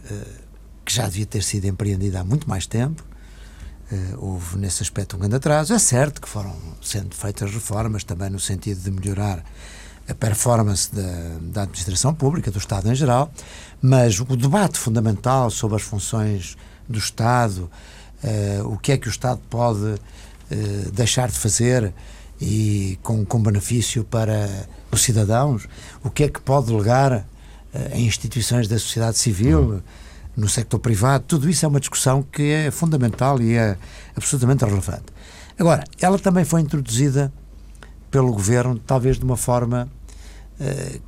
que 0.87 0.95
já 0.95 1.05
devia 1.05 1.27
ter 1.27 1.43
sido 1.43 1.67
empreendida 1.67 2.21
há 2.21 2.25
muito 2.25 2.49
mais 2.49 2.67
tempo. 2.67 3.05
houve 4.17 4.57
nesse 4.57 4.83
aspecto 4.83 5.17
um 5.17 5.19
grande 5.19 5.37
atraso. 5.37 5.75
É 5.75 5.79
certo 5.79 6.19
que 6.19 6.27
foram 6.27 6.57
sendo 6.81 7.15
feitas 7.15 7.51
reformas 7.53 8.05
também 8.05 8.31
no 8.31 8.41
sentido 8.41 8.81
de 8.81 8.91
melhorar 8.91 9.45
a 10.13 10.15
performance 10.15 10.95
da, 10.95 11.39
da 11.41 11.63
administração 11.63 12.15
pública, 12.15 12.51
do 12.51 12.59
Estado 12.59 12.91
em 12.91 12.95
geral, 12.95 13.33
mas 13.81 14.21
o 14.21 14.37
debate 14.37 14.79
fundamental 14.79 15.51
sobre 15.51 15.77
as 15.77 15.83
funções 15.83 16.57
do 16.89 16.99
Estado, 16.99 17.71
uh, 18.23 18.69
o 18.69 18.79
que 18.79 18.93
é 18.93 18.99
que 18.99 19.09
o 19.09 19.11
Estado 19.11 19.41
pode 19.51 19.85
uh, 19.85 20.93
deixar 20.93 21.29
de 21.29 21.39
fazer 21.39 21.93
e 22.41 22.99
com, 23.03 23.25
com 23.25 23.43
benefício 23.43 24.05
para 24.05 24.49
os 24.91 25.03
cidadãos, 25.03 25.67
o 26.05 26.11
que 26.11 26.25
é 26.25 26.29
que 26.29 26.41
pode 26.41 26.73
legar 26.73 27.13
uh, 27.13 27.25
em 27.95 28.07
instituições 28.07 28.69
da 28.69 28.79
sociedade 28.79 29.19
civil, 29.19 29.83
no 30.37 30.49
sector 30.49 30.81
privado, 30.81 31.25
tudo 31.27 31.49
isso 31.49 31.65
é 31.65 31.69
uma 31.69 31.81
discussão 31.81 32.23
que 32.23 32.43
é 32.43 32.71
fundamental 32.71 33.41
e 33.41 33.55
é 33.55 33.77
absolutamente 34.17 34.65
relevante. 34.65 35.05
Agora, 35.59 35.85
ela 36.01 36.19
também 36.19 36.43
foi 36.43 36.63
introduzida 36.63 37.31
pelo 38.11 38.33
governo, 38.33 38.79
talvez 38.79 39.19
de 39.19 39.25
uma 39.25 39.37
forma 39.37 39.89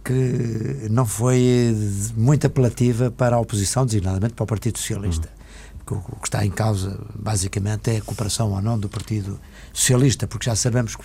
que 0.05 0.89
não 0.91 1.07
foi 1.07 1.75
muito 2.17 2.47
apelativa 2.47 3.11
para 3.11 3.37
a 3.37 3.41
oposição, 3.41 3.85
designadamente 3.85 4.35
para 4.35 4.45
o 4.45 4.47
Partido 4.47 4.79
Socialista. 4.79 5.29
Uhum. 5.29 5.99
O 6.11 6.17
que 6.17 6.29
está 6.29 6.47
em 6.47 6.51
causa, 6.51 6.99
basicamente, 7.15 7.91
é 7.91 7.99
a 7.99 8.01
cooperação 8.01 8.53
ou 8.53 8.63
não 8.63 8.79
do 8.79 8.89
Partido 8.89 9.39
Socialista, 9.73 10.27
porque 10.27 10.47
já 10.47 10.57
sabemos 10.57 10.97
que, 10.97 11.05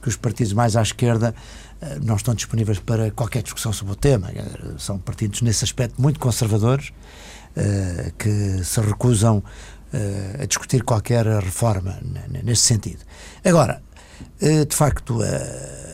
que 0.00 0.08
os 0.08 0.16
partidos 0.16 0.52
mais 0.52 0.76
à 0.76 0.82
esquerda 0.82 1.34
uh, 1.82 1.86
não 2.04 2.14
estão 2.14 2.32
disponíveis 2.32 2.78
para 2.78 3.10
qualquer 3.10 3.42
discussão 3.42 3.72
sobre 3.72 3.94
o 3.94 3.96
tema. 3.96 4.30
São 4.78 4.98
partidos, 4.98 5.42
nesse 5.42 5.64
aspecto, 5.64 6.00
muito 6.00 6.20
conservadores, 6.20 6.92
que 8.16 8.62
se 8.62 8.80
recusam 8.80 9.42
a 10.40 10.46
discutir 10.46 10.84
qualquer 10.84 11.26
reforma 11.26 11.98
nesse 12.44 12.62
sentido. 12.62 13.00
Agora, 13.44 13.82
eh, 14.40 14.64
de 14.64 14.74
facto, 14.74 15.22
eh, 15.22 15.89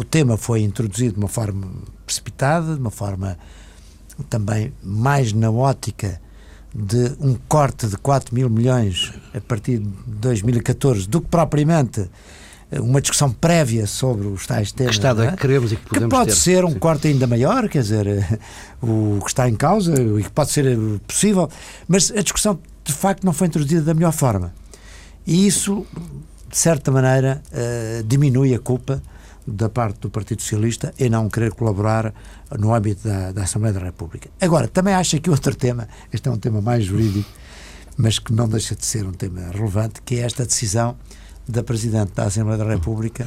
o 0.00 0.04
tema 0.04 0.38
foi 0.38 0.62
introduzido 0.62 1.14
de 1.14 1.18
uma 1.18 1.28
forma 1.28 1.68
precipitada, 2.06 2.72
de 2.74 2.80
uma 2.80 2.90
forma 2.90 3.36
também 4.30 4.72
mais 4.82 5.32
na 5.34 5.50
ótica 5.50 6.18
de 6.74 7.16
um 7.20 7.34
corte 7.46 7.86
de 7.86 7.98
4 7.98 8.34
mil 8.34 8.48
milhões 8.48 9.12
a 9.34 9.40
partir 9.42 9.78
de 9.78 9.86
2014 10.06 11.06
do 11.06 11.20
que 11.20 11.28
propriamente 11.28 12.08
eh, 12.70 12.80
uma 12.80 13.00
discussão 13.02 13.30
prévia 13.30 13.86
sobre 13.86 14.26
os 14.28 14.46
tais 14.46 14.72
temas. 14.72 14.92
Que 14.92 14.98
Estado 14.98 15.22
é 15.22 15.32
que 15.32 15.36
queremos 15.36 15.72
e 15.72 15.76
que 15.76 15.82
podemos 15.82 16.08
Que 16.08 16.16
pode 16.16 16.30
ter. 16.30 16.36
ser 16.36 16.64
um 16.64 16.74
corte 16.74 17.08
ainda 17.08 17.26
maior, 17.26 17.68
quer 17.68 17.82
dizer, 17.82 18.06
o 18.80 19.20
que 19.22 19.28
está 19.28 19.50
em 19.50 19.54
causa 19.56 19.92
e 20.00 20.22
que 20.22 20.30
pode 20.30 20.50
ser 20.50 20.78
possível, 21.06 21.46
mas 21.86 22.10
a 22.10 22.22
discussão 22.22 22.58
de 22.84 22.92
facto 22.94 23.24
não 23.24 23.34
foi 23.34 23.48
introduzida 23.48 23.82
da 23.82 23.92
melhor 23.92 24.12
forma. 24.12 24.54
E 25.26 25.46
isso 25.46 25.86
de 26.48 26.56
certa 26.56 26.90
maneira, 26.90 27.40
diminui 28.06 28.52
a 28.52 28.58
culpa 28.58 29.00
da 29.50 29.68
parte 29.68 30.00
do 30.00 30.10
Partido 30.10 30.42
Socialista 30.42 30.94
em 30.98 31.10
não 31.10 31.28
querer 31.28 31.52
colaborar 31.52 32.14
no 32.58 32.74
âmbito 32.74 33.06
da, 33.06 33.32
da, 33.32 33.42
Assembleia 33.42 33.74
da 33.74 33.80
República. 33.80 34.30
Agora, 34.40 34.68
também 34.68 34.94
acho 34.94 35.20
que 35.20 35.30
outro 35.30 35.54
tema, 35.54 35.88
este 36.12 36.28
é 36.28 36.32
um 36.32 36.38
tema 36.38 36.60
mais 36.60 36.84
jurídico, 36.84 37.28
mas 37.96 38.18
que 38.18 38.32
não 38.32 38.48
deixa 38.48 38.74
de 38.74 38.84
ser 38.84 39.04
um 39.04 39.12
tema 39.12 39.50
relevante, 39.52 40.00
que 40.02 40.16
é 40.16 40.20
esta 40.20 40.44
decisão 40.44 40.96
da 41.46 41.62
Presidente 41.62 42.12
da 42.14 42.24
Assembleia 42.24 42.58
da 42.58 42.64
República 42.64 43.26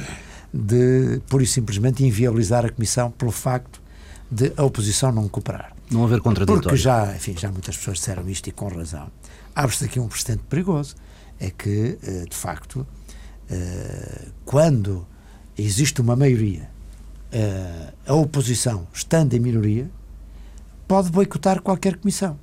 de, 0.52 1.20
pura 1.28 1.42
e 1.42 1.46
simplesmente, 1.46 2.04
inviabilizar 2.04 2.64
a 2.64 2.70
Comissão 2.70 3.10
pelo 3.10 3.32
facto 3.32 3.82
de 4.30 4.52
a 4.56 4.64
oposição 4.64 5.12
não 5.12 5.28
cooperar. 5.28 5.74
Não 5.90 6.04
haver 6.04 6.20
contraditório. 6.20 6.62
Porque 6.62 6.76
já, 6.76 7.14
enfim, 7.14 7.34
já 7.36 7.50
muitas 7.50 7.76
pessoas 7.76 7.98
disseram 7.98 8.28
isto 8.28 8.48
e 8.48 8.52
com 8.52 8.68
razão. 8.68 9.10
Abre-se 9.54 9.84
aqui 9.84 10.00
um 10.00 10.08
precedente 10.08 10.44
perigoso, 10.48 10.96
é 11.38 11.50
que, 11.50 11.98
eh, 12.02 12.24
de 12.28 12.36
facto, 12.36 12.86
eh, 13.50 14.28
quando 14.44 15.06
existe 15.56 16.00
uma 16.00 16.16
maioria, 16.16 16.68
uh, 17.32 17.92
a 18.06 18.14
oposição, 18.14 18.86
estando 18.92 19.34
em 19.34 19.40
minoria, 19.40 19.90
pode 20.86 21.10
boicotar 21.10 21.60
qualquer 21.62 21.96
comissão 21.96 22.38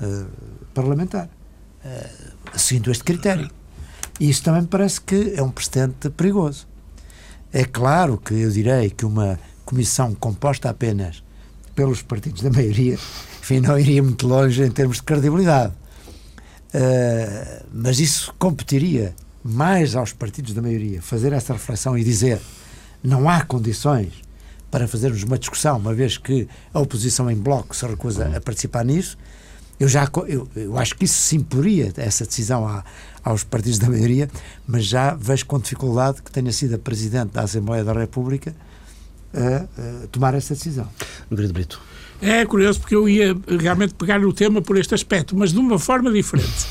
uh, 0.00 0.26
parlamentar, 0.74 1.28
seguindo 2.54 2.90
este 2.90 3.02
critério. 3.02 3.50
E 4.20 4.30
isso 4.30 4.42
também 4.42 4.62
me 4.62 4.68
parece 4.68 5.00
que 5.00 5.34
é 5.36 5.42
um 5.42 5.50
precedente 5.50 6.08
perigoso. 6.10 6.68
É 7.52 7.64
claro 7.64 8.16
que 8.18 8.34
eu 8.34 8.50
direi 8.50 8.88
que 8.90 9.04
uma 9.04 9.38
comissão 9.64 10.14
composta 10.14 10.70
apenas 10.70 11.22
pelos 11.74 12.02
partidos 12.02 12.42
da 12.42 12.50
maioria, 12.50 12.94
enfim, 13.40 13.60
não 13.60 13.78
iria 13.78 14.02
muito 14.02 14.26
longe 14.26 14.62
em 14.62 14.70
termos 14.70 14.98
de 14.98 15.02
credibilidade. 15.02 15.72
Uh, 16.74 17.66
mas 17.72 17.98
isso 17.98 18.34
competiria 18.38 19.14
mais 19.44 19.94
aos 19.96 20.12
partidos 20.12 20.54
da 20.54 20.62
maioria 20.62 21.02
fazer 21.02 21.32
essa 21.32 21.52
reflexão 21.52 21.96
e 21.96 22.04
dizer 22.04 22.40
não 23.02 23.28
há 23.28 23.42
condições 23.42 24.12
para 24.70 24.88
fazermos 24.88 25.22
uma 25.22 25.38
discussão, 25.38 25.76
uma 25.76 25.92
vez 25.92 26.16
que 26.16 26.48
a 26.72 26.80
oposição 26.80 27.30
em 27.30 27.36
bloco 27.36 27.76
se 27.76 27.86
recusa 27.86 28.36
a 28.36 28.40
participar 28.40 28.84
nisso, 28.84 29.18
Eu 29.78 29.88
já 29.88 30.08
eu, 30.28 30.48
eu 30.54 30.78
acho 30.78 30.94
que 30.94 31.04
isso 31.04 31.20
se 31.20 31.34
imporia, 31.36 31.92
essa 31.96 32.24
decisão 32.24 32.66
à, 32.66 32.84
aos 33.24 33.42
partidos 33.42 33.78
da 33.80 33.88
maioria, 33.88 34.30
mas 34.66 34.84
já 34.84 35.14
vejo 35.14 35.44
com 35.46 35.58
dificuldade 35.58 36.22
que 36.22 36.30
tenha 36.30 36.52
sido 36.52 36.76
a 36.76 36.78
Presidente 36.78 37.32
da 37.32 37.42
Assembleia 37.42 37.82
da 37.82 37.92
República 37.92 38.54
a, 39.34 40.02
a 40.04 40.06
tomar 40.06 40.34
essa 40.34 40.54
decisão. 40.54 40.88
Brito. 41.30 41.80
É 42.22 42.46
curioso 42.46 42.78
porque 42.78 42.94
eu 42.94 43.08
ia 43.08 43.36
realmente 43.58 43.94
pegar 43.94 44.20
no 44.20 44.32
tema 44.32 44.62
por 44.62 44.78
este 44.78 44.94
aspecto, 44.94 45.36
mas 45.36 45.52
de 45.52 45.58
uma 45.58 45.76
forma 45.76 46.08
diferente. 46.12 46.68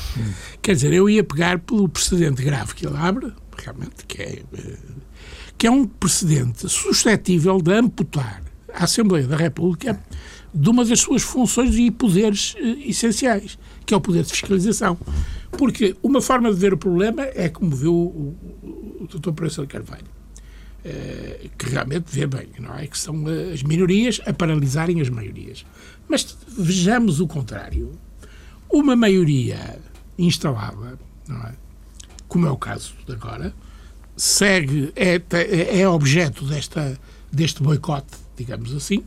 Quer 0.62 0.74
dizer, 0.74 0.94
eu 0.94 1.10
ia 1.10 1.22
pegar 1.22 1.58
pelo 1.58 1.86
precedente 1.90 2.42
grave 2.42 2.74
que 2.74 2.86
ele 2.86 2.96
abre, 2.96 3.30
realmente, 3.58 4.06
que 4.08 4.22
é, 4.22 4.42
eh, 4.50 4.78
que 5.58 5.66
é 5.66 5.70
um 5.70 5.86
precedente 5.86 6.66
suscetível 6.70 7.58
de 7.60 7.70
amputar 7.70 8.42
a 8.72 8.84
Assembleia 8.84 9.26
da 9.26 9.36
República 9.36 10.02
de 10.54 10.70
uma 10.70 10.86
das 10.86 11.00
suas 11.00 11.20
funções 11.20 11.76
e 11.76 11.90
poderes 11.90 12.54
eh, 12.56 12.88
essenciais, 12.88 13.58
que 13.84 13.92
é 13.92 13.96
o 13.96 14.00
poder 14.00 14.22
de 14.22 14.30
fiscalização. 14.30 14.96
Porque 15.50 15.94
uma 16.02 16.22
forma 16.22 16.50
de 16.50 16.58
ver 16.58 16.72
o 16.72 16.78
problema 16.78 17.24
é 17.34 17.50
como 17.50 17.76
viu 17.76 17.92
o, 17.92 18.36
o, 18.62 19.04
o 19.04 19.06
Dr. 19.06 19.60
De 19.60 19.66
Carvalho, 19.66 20.06
que 21.56 21.68
realmente 21.68 22.04
vê 22.08 22.26
bem, 22.26 22.48
não 22.58 22.74
é? 22.76 22.86
Que 22.86 22.98
são 22.98 23.24
as 23.52 23.62
minorias 23.62 24.20
a 24.26 24.32
paralisarem 24.32 25.00
as 25.00 25.08
maiorias. 25.08 25.64
Mas 26.08 26.36
vejamos 26.48 27.20
o 27.20 27.26
contrário. 27.26 27.92
Uma 28.68 28.96
maioria 28.96 29.78
instalada, 30.18 30.98
não 31.28 31.42
é? 31.42 31.54
como 32.32 32.46
é 32.46 32.50
o 32.50 32.56
caso 32.56 32.94
de 33.06 33.12
agora, 33.12 33.52
segue, 34.16 34.90
é, 34.96 35.20
é 35.80 35.86
objeto 35.86 36.46
desta, 36.46 36.98
deste 37.30 37.62
boicote, 37.62 38.16
digamos 38.34 38.74
assim, 38.74 39.04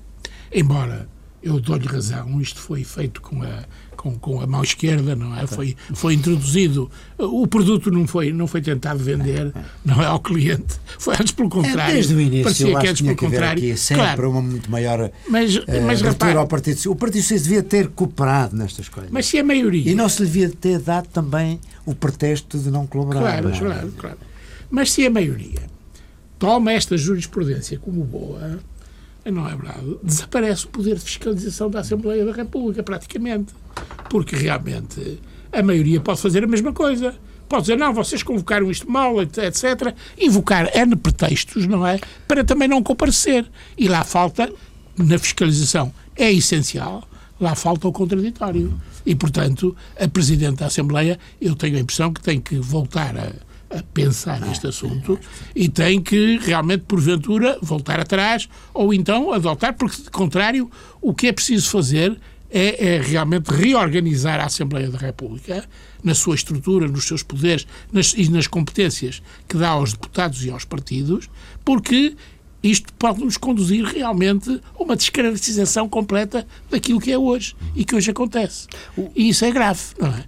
embora 0.53 1.09
eu 1.45 1.59
dou-lhe 1.59 1.85
razão, 1.85 2.41
isto 2.41 2.59
foi 2.59 2.83
feito 2.83 3.21
com 3.21 3.43
a, 3.43 3.65
com, 3.95 4.17
com 4.17 4.41
a 4.41 4.47
mão 4.47 4.63
esquerda, 4.63 5.15
não 5.15 5.37
é? 5.37 5.45
Foi, 5.45 5.77
foi 5.93 6.15
introduzido, 6.15 6.89
o 7.19 7.45
produto 7.45 7.91
não 7.91 8.07
foi, 8.07 8.33
não 8.33 8.47
foi 8.47 8.63
tentado 8.63 8.97
vender, 9.03 9.53
não 9.85 10.01
é 10.01 10.07
ao 10.07 10.19
cliente, 10.19 10.79
foi 10.97 11.13
antes 11.13 11.33
pelo 11.33 11.47
contrário. 11.47 11.91
É, 11.91 11.93
desde 11.93 12.15
o 12.15 12.19
início, 12.19 12.43
parecia 12.45 12.67
eu 12.67 12.79
que 12.79 12.87
antes 12.87 13.01
pelo 13.03 13.15
contrário. 13.15 13.63
Aqui 13.63 13.77
sempre 13.77 14.03
claro. 14.03 14.31
uma 14.31 14.41
muito 14.41 14.71
maior 14.71 15.11
mas, 15.29 15.55
uh, 15.55 15.63
mas, 15.85 16.01
repare, 16.01 16.35
ao 16.35 16.47
Partido 16.47 16.91
O 16.91 16.95
Partido 16.95 17.21
Socialista 17.21 17.47
devia 17.47 17.63
ter 17.63 17.87
cooperado 17.89 18.57
nestas 18.57 18.89
coisas. 18.89 19.11
Mas 19.11 19.27
se 19.27 19.37
a 19.37 19.43
maioria... 19.43 19.91
E 19.91 19.93
não 19.93 20.09
se 20.09 20.23
devia 20.23 20.49
ter 20.49 20.79
dado 20.79 21.07
também 21.09 21.59
o 21.85 21.93
pretexto 21.93 22.57
de 22.57 22.71
não 22.71 22.87
colaborar. 22.87 23.19
Claro, 23.19 23.49
não. 23.49 23.59
claro, 23.59 23.93
claro. 23.95 24.17
Mas 24.71 24.91
se 24.91 25.05
a 25.05 25.11
maioria 25.11 25.61
toma 26.39 26.71
esta 26.71 26.97
jurisprudência 26.97 27.77
como 27.77 28.03
boa 28.03 28.59
não 29.31 29.47
é 29.47 29.55
verdade, 29.55 29.97
desaparece 30.03 30.65
o 30.65 30.69
poder 30.69 30.95
de 30.95 31.01
fiscalização 31.01 31.69
da 31.69 31.79
Assembleia 31.79 32.25
da 32.25 32.31
República, 32.31 32.83
praticamente. 32.83 33.53
Porque 34.09 34.35
realmente 34.35 35.19
a 35.51 35.63
maioria 35.63 35.99
pode 35.99 36.21
fazer 36.21 36.43
a 36.43 36.47
mesma 36.47 36.71
coisa. 36.71 37.15
Pode 37.47 37.63
dizer, 37.63 37.77
não, 37.77 37.93
vocês 37.93 38.23
convocaram 38.23 38.69
isto 38.71 38.89
mal, 38.89 39.21
etc. 39.21 39.95
Invocar 40.19 40.69
N 40.75 40.95
pretextos, 40.95 41.67
não 41.67 41.85
é? 41.85 41.99
Para 42.27 42.43
também 42.43 42.67
não 42.67 42.81
comparecer. 42.81 43.45
E 43.77 43.87
lá 43.87 44.03
falta, 44.03 44.51
na 44.97 45.17
fiscalização, 45.17 45.93
é 46.15 46.31
essencial, 46.31 47.07
lá 47.39 47.55
falta 47.55 47.87
o 47.87 47.91
contraditório. 47.91 48.73
E, 49.05 49.13
portanto, 49.13 49.75
a 49.99 50.07
Presidente 50.07 50.57
da 50.57 50.65
Assembleia, 50.65 51.19
eu 51.39 51.55
tenho 51.55 51.77
a 51.77 51.79
impressão 51.79 52.11
que 52.11 52.21
tem 52.21 52.41
que 52.41 52.57
voltar 52.57 53.15
a 53.15 53.31
a 53.69 53.81
pensar 53.93 54.39
neste 54.39 54.67
assunto 54.67 55.19
e 55.55 55.67
tem 55.67 56.01
que 56.01 56.37
realmente, 56.37 56.83
porventura, 56.83 57.57
voltar 57.61 57.99
atrás 57.99 58.47
ou 58.73 58.93
então 58.93 59.31
adotar, 59.31 59.73
porque, 59.73 60.03
de 60.03 60.09
contrário, 60.09 60.69
o 61.01 61.13
que 61.13 61.27
é 61.27 61.33
preciso 61.33 61.69
fazer 61.69 62.17
é, 62.49 62.95
é, 62.95 63.01
realmente 63.01 63.47
reorganizar 63.47 64.39
a 64.39 64.45
Assembleia 64.45 64.89
da 64.89 64.97
República 64.97 65.67
na 66.03 66.15
sua 66.15 66.35
estrutura, 66.35 66.87
nos 66.87 67.05
seus 67.05 67.23
poderes 67.23 67.67
nas, 67.91 68.13
e 68.13 68.29
nas 68.29 68.47
competências 68.47 69.21
que 69.47 69.57
dá 69.57 69.69
aos 69.69 69.93
deputados 69.93 70.45
e 70.45 70.49
aos 70.49 70.63
partidos, 70.63 71.29
porque 71.65 72.15
isto 72.63 72.93
pode 72.93 73.23
nos 73.23 73.37
conduzir 73.37 73.83
realmente 73.83 74.61
a 74.79 74.83
uma 74.83 74.95
descaracterização 74.95 75.89
completa 75.89 76.47
daquilo 76.69 76.99
que 76.99 77.11
é 77.11 77.17
hoje 77.17 77.55
e 77.75 77.83
que 77.83 77.95
hoje 77.95 78.09
acontece. 78.09 78.67
E 79.15 79.29
isso 79.29 79.43
é 79.45 79.51
grave, 79.51 79.81
não 79.99 80.07
é? 80.07 80.25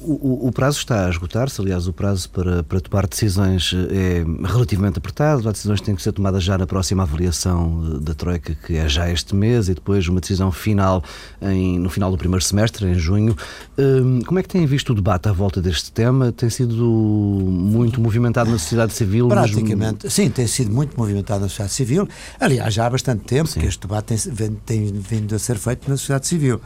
O, 0.00 0.46
o, 0.46 0.52
prazo 0.52 0.78
está 0.78 1.06
a 1.06 1.10
esgotar-se, 1.10 1.60
aliás, 1.60 1.88
o 1.88 1.92
prazo 1.92 2.30
para, 2.30 2.62
para 2.62 2.80
tomar 2.80 3.04
decisões 3.04 3.74
eh, 3.74 4.22
é 4.22 4.46
relativamente 4.46 4.98
apertado. 4.98 5.48
As 5.48 5.54
decisões 5.54 5.80
têm 5.80 5.96
que 5.96 6.02
ser 6.02 6.12
tomadas 6.12 6.44
já 6.44 6.56
na 6.56 6.68
próxima 6.68 7.02
avaliação 7.02 7.98
da 8.00 8.14
Troika, 8.14 8.54
que 8.54 8.76
é 8.76 8.88
já 8.88 9.10
este 9.10 9.34
mês, 9.34 9.68
e 9.68 9.74
depois 9.74 10.06
uma 10.06 10.20
decisão 10.20 10.52
final 10.52 11.02
em, 11.42 11.80
no 11.80 11.90
final 11.90 12.12
do 12.12 12.16
primeiro 12.16 12.44
semestre, 12.44 12.86
em 12.86 12.94
junho. 12.94 13.36
Hum, 13.76 14.20
como 14.24 14.38
é 14.38 14.42
que 14.42 14.48
têm 14.48 14.64
visto 14.66 14.90
o 14.90 14.94
debate 14.94 15.28
à 15.28 15.32
volta 15.32 15.60
deste 15.60 15.90
tema? 15.90 16.30
Tem 16.30 16.48
sido 16.48 16.76
muito 16.76 18.00
movimentado 18.00 18.52
na 18.52 18.58
sociedade 18.58 18.92
civil? 18.92 19.26
Praticamente, 19.26 20.04
mas... 20.04 20.12
sim, 20.12 20.30
tem 20.30 20.46
sido 20.46 20.72
muito 20.72 20.96
movimentado 20.96 21.40
na 21.40 21.48
sociedade 21.48 21.74
civil. 21.74 22.08
Aliás, 22.38 22.72
já 22.72 22.86
há 22.86 22.90
bastante 22.90 23.24
tempo 23.24 23.48
sim. 23.48 23.58
que 23.58 23.66
este 23.66 23.80
debate 23.80 24.14
tem, 24.14 24.54
tem 24.64 24.92
vindo 24.92 25.34
a 25.34 25.40
ser 25.40 25.58
feito 25.58 25.90
na 25.90 25.96
sociedade 25.96 26.28
civil. 26.28 26.60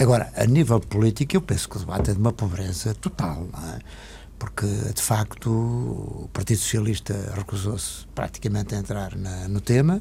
Agora, 0.00 0.32
a 0.34 0.46
nível 0.46 0.80
político, 0.80 1.36
eu 1.36 1.42
penso 1.42 1.68
que 1.68 1.76
o 1.76 1.80
debate 1.80 2.10
é 2.10 2.14
de 2.14 2.18
uma 2.18 2.32
pobreza 2.32 2.94
total, 2.94 3.46
é? 3.74 3.78
porque 4.38 4.66
de 4.66 5.02
facto 5.02 5.50
o 5.50 6.30
Partido 6.32 6.56
Socialista 6.56 7.14
recusou-se 7.36 8.06
praticamente 8.14 8.74
a 8.74 8.78
entrar 8.78 9.14
na, 9.14 9.46
no 9.46 9.60
tema. 9.60 10.00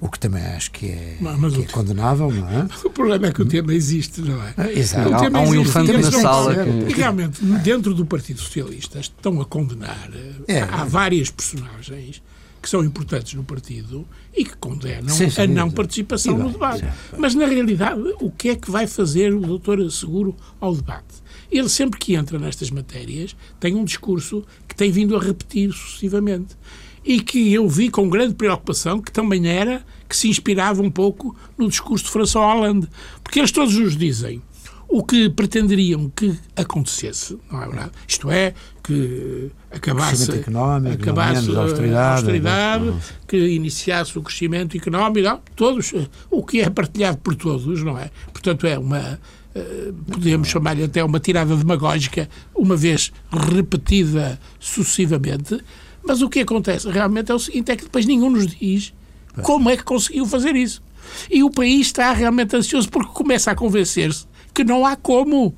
O 0.00 0.08
que 0.08 0.20
também 0.20 0.44
acho 0.46 0.70
que 0.70 0.86
é, 0.86 1.16
mas, 1.20 1.52
que 1.52 1.62
é 1.62 1.66
condenável, 1.66 2.30
não 2.30 2.48
é? 2.48 2.68
O 2.84 2.90
problema 2.90 3.26
é 3.26 3.32
que 3.32 3.42
o 3.42 3.44
tema 3.44 3.74
existe, 3.74 4.20
não 4.20 4.40
é? 4.40 4.72
Exato. 4.72 5.12
O 5.12 5.18
tema 5.18 5.40
há, 5.40 5.42
há 5.42 5.44
um 5.44 5.54
elefante 5.56 5.92
na 5.92 6.12
sala. 6.12 6.54
Que... 6.54 6.70
E 6.70 6.92
realmente, 6.92 7.44
dentro 7.44 7.92
do 7.94 8.06
Partido 8.06 8.38
Socialista, 8.38 9.00
estão 9.00 9.40
a 9.40 9.44
condenar. 9.44 10.08
É, 10.46 10.60
há 10.62 10.82
é. 10.82 10.84
várias 10.84 11.30
personagens 11.30 12.22
que 12.60 12.68
são 12.68 12.84
importantes 12.84 13.34
no 13.34 13.44
partido 13.44 14.06
e 14.36 14.44
que 14.44 14.56
condenam 14.56 15.08
sim, 15.08 15.30
sim, 15.30 15.42
a 15.42 15.46
não 15.46 15.70
participação 15.70 16.36
no 16.36 16.50
debate. 16.50 16.84
Mas, 17.16 17.34
na 17.34 17.46
realidade, 17.46 18.00
o 18.20 18.30
que 18.30 18.50
é 18.50 18.56
que 18.56 18.70
vai 18.70 18.86
fazer 18.86 19.32
o 19.32 19.40
doutor 19.40 19.90
Seguro 19.90 20.36
ao 20.60 20.74
debate? 20.74 21.22
Ele, 21.50 21.68
sempre 21.68 21.98
que 21.98 22.14
entra 22.14 22.38
nestas 22.38 22.70
matérias, 22.70 23.34
tem 23.58 23.74
um 23.74 23.84
discurso 23.84 24.44
que 24.66 24.74
tem 24.74 24.90
vindo 24.90 25.16
a 25.16 25.20
repetir 25.20 25.72
sucessivamente 25.72 26.56
e 27.04 27.20
que 27.20 27.52
eu 27.54 27.66
vi 27.68 27.88
com 27.88 28.08
grande 28.08 28.34
preocupação, 28.34 29.00
que 29.00 29.10
também 29.10 29.48
era, 29.48 29.82
que 30.06 30.16
se 30.16 30.28
inspirava 30.28 30.82
um 30.82 30.90
pouco 30.90 31.34
no 31.56 31.68
discurso 31.68 32.04
de 32.04 32.10
François 32.10 32.44
Hollande. 32.44 32.88
Porque 33.22 33.38
eles 33.38 33.50
todos 33.50 33.74
nos 33.74 33.96
dizem 33.96 34.42
o 34.88 35.04
que 35.04 35.28
pretenderiam 35.28 36.10
que 36.16 36.34
acontecesse, 36.56 37.38
não 37.50 37.62
é 37.62 37.66
verdade? 37.66 37.90
Isto 38.06 38.30
é, 38.30 38.54
que 38.82 39.50
acabasse, 39.70 40.30
acabasse 40.32 41.54
a 41.54 41.60
austeridade, 41.60 42.20
austeridade 42.22 42.84
né? 42.84 43.00
que 43.26 43.36
iniciasse 43.36 44.18
o 44.18 44.22
crescimento 44.22 44.76
económico, 44.78 45.28
não, 45.28 45.40
todos, 45.54 45.92
o 46.30 46.42
que 46.42 46.62
é 46.62 46.70
partilhado 46.70 47.18
por 47.18 47.34
todos, 47.34 47.82
não 47.82 47.98
é? 47.98 48.10
Portanto, 48.32 48.66
é 48.66 48.78
uma, 48.78 49.20
eh, 49.54 49.92
podemos 50.10 50.48
chamar-lhe 50.48 50.84
até 50.84 51.04
uma 51.04 51.20
tirada 51.20 51.54
demagógica, 51.54 52.26
uma 52.54 52.74
vez 52.74 53.12
repetida 53.30 54.40
sucessivamente, 54.58 55.60
mas 56.02 56.22
o 56.22 56.30
que 56.30 56.40
acontece 56.40 56.88
realmente 56.88 57.30
é 57.30 57.34
o 57.34 57.38
seguinte, 57.38 57.70
é 57.72 57.76
que 57.76 57.84
depois 57.84 58.06
nenhum 58.06 58.30
nos 58.30 58.46
diz 58.46 58.94
como 59.42 59.68
é 59.68 59.76
que 59.76 59.84
conseguiu 59.84 60.24
fazer 60.24 60.56
isso. 60.56 60.82
E 61.30 61.42
o 61.42 61.50
país 61.50 61.88
está 61.88 62.10
realmente 62.12 62.56
ansioso 62.56 62.88
porque 62.88 63.12
começa 63.12 63.50
a 63.50 63.54
convencer-se 63.54 64.26
que 64.58 64.64
não 64.64 64.84
há 64.84 64.96
como. 64.96 65.54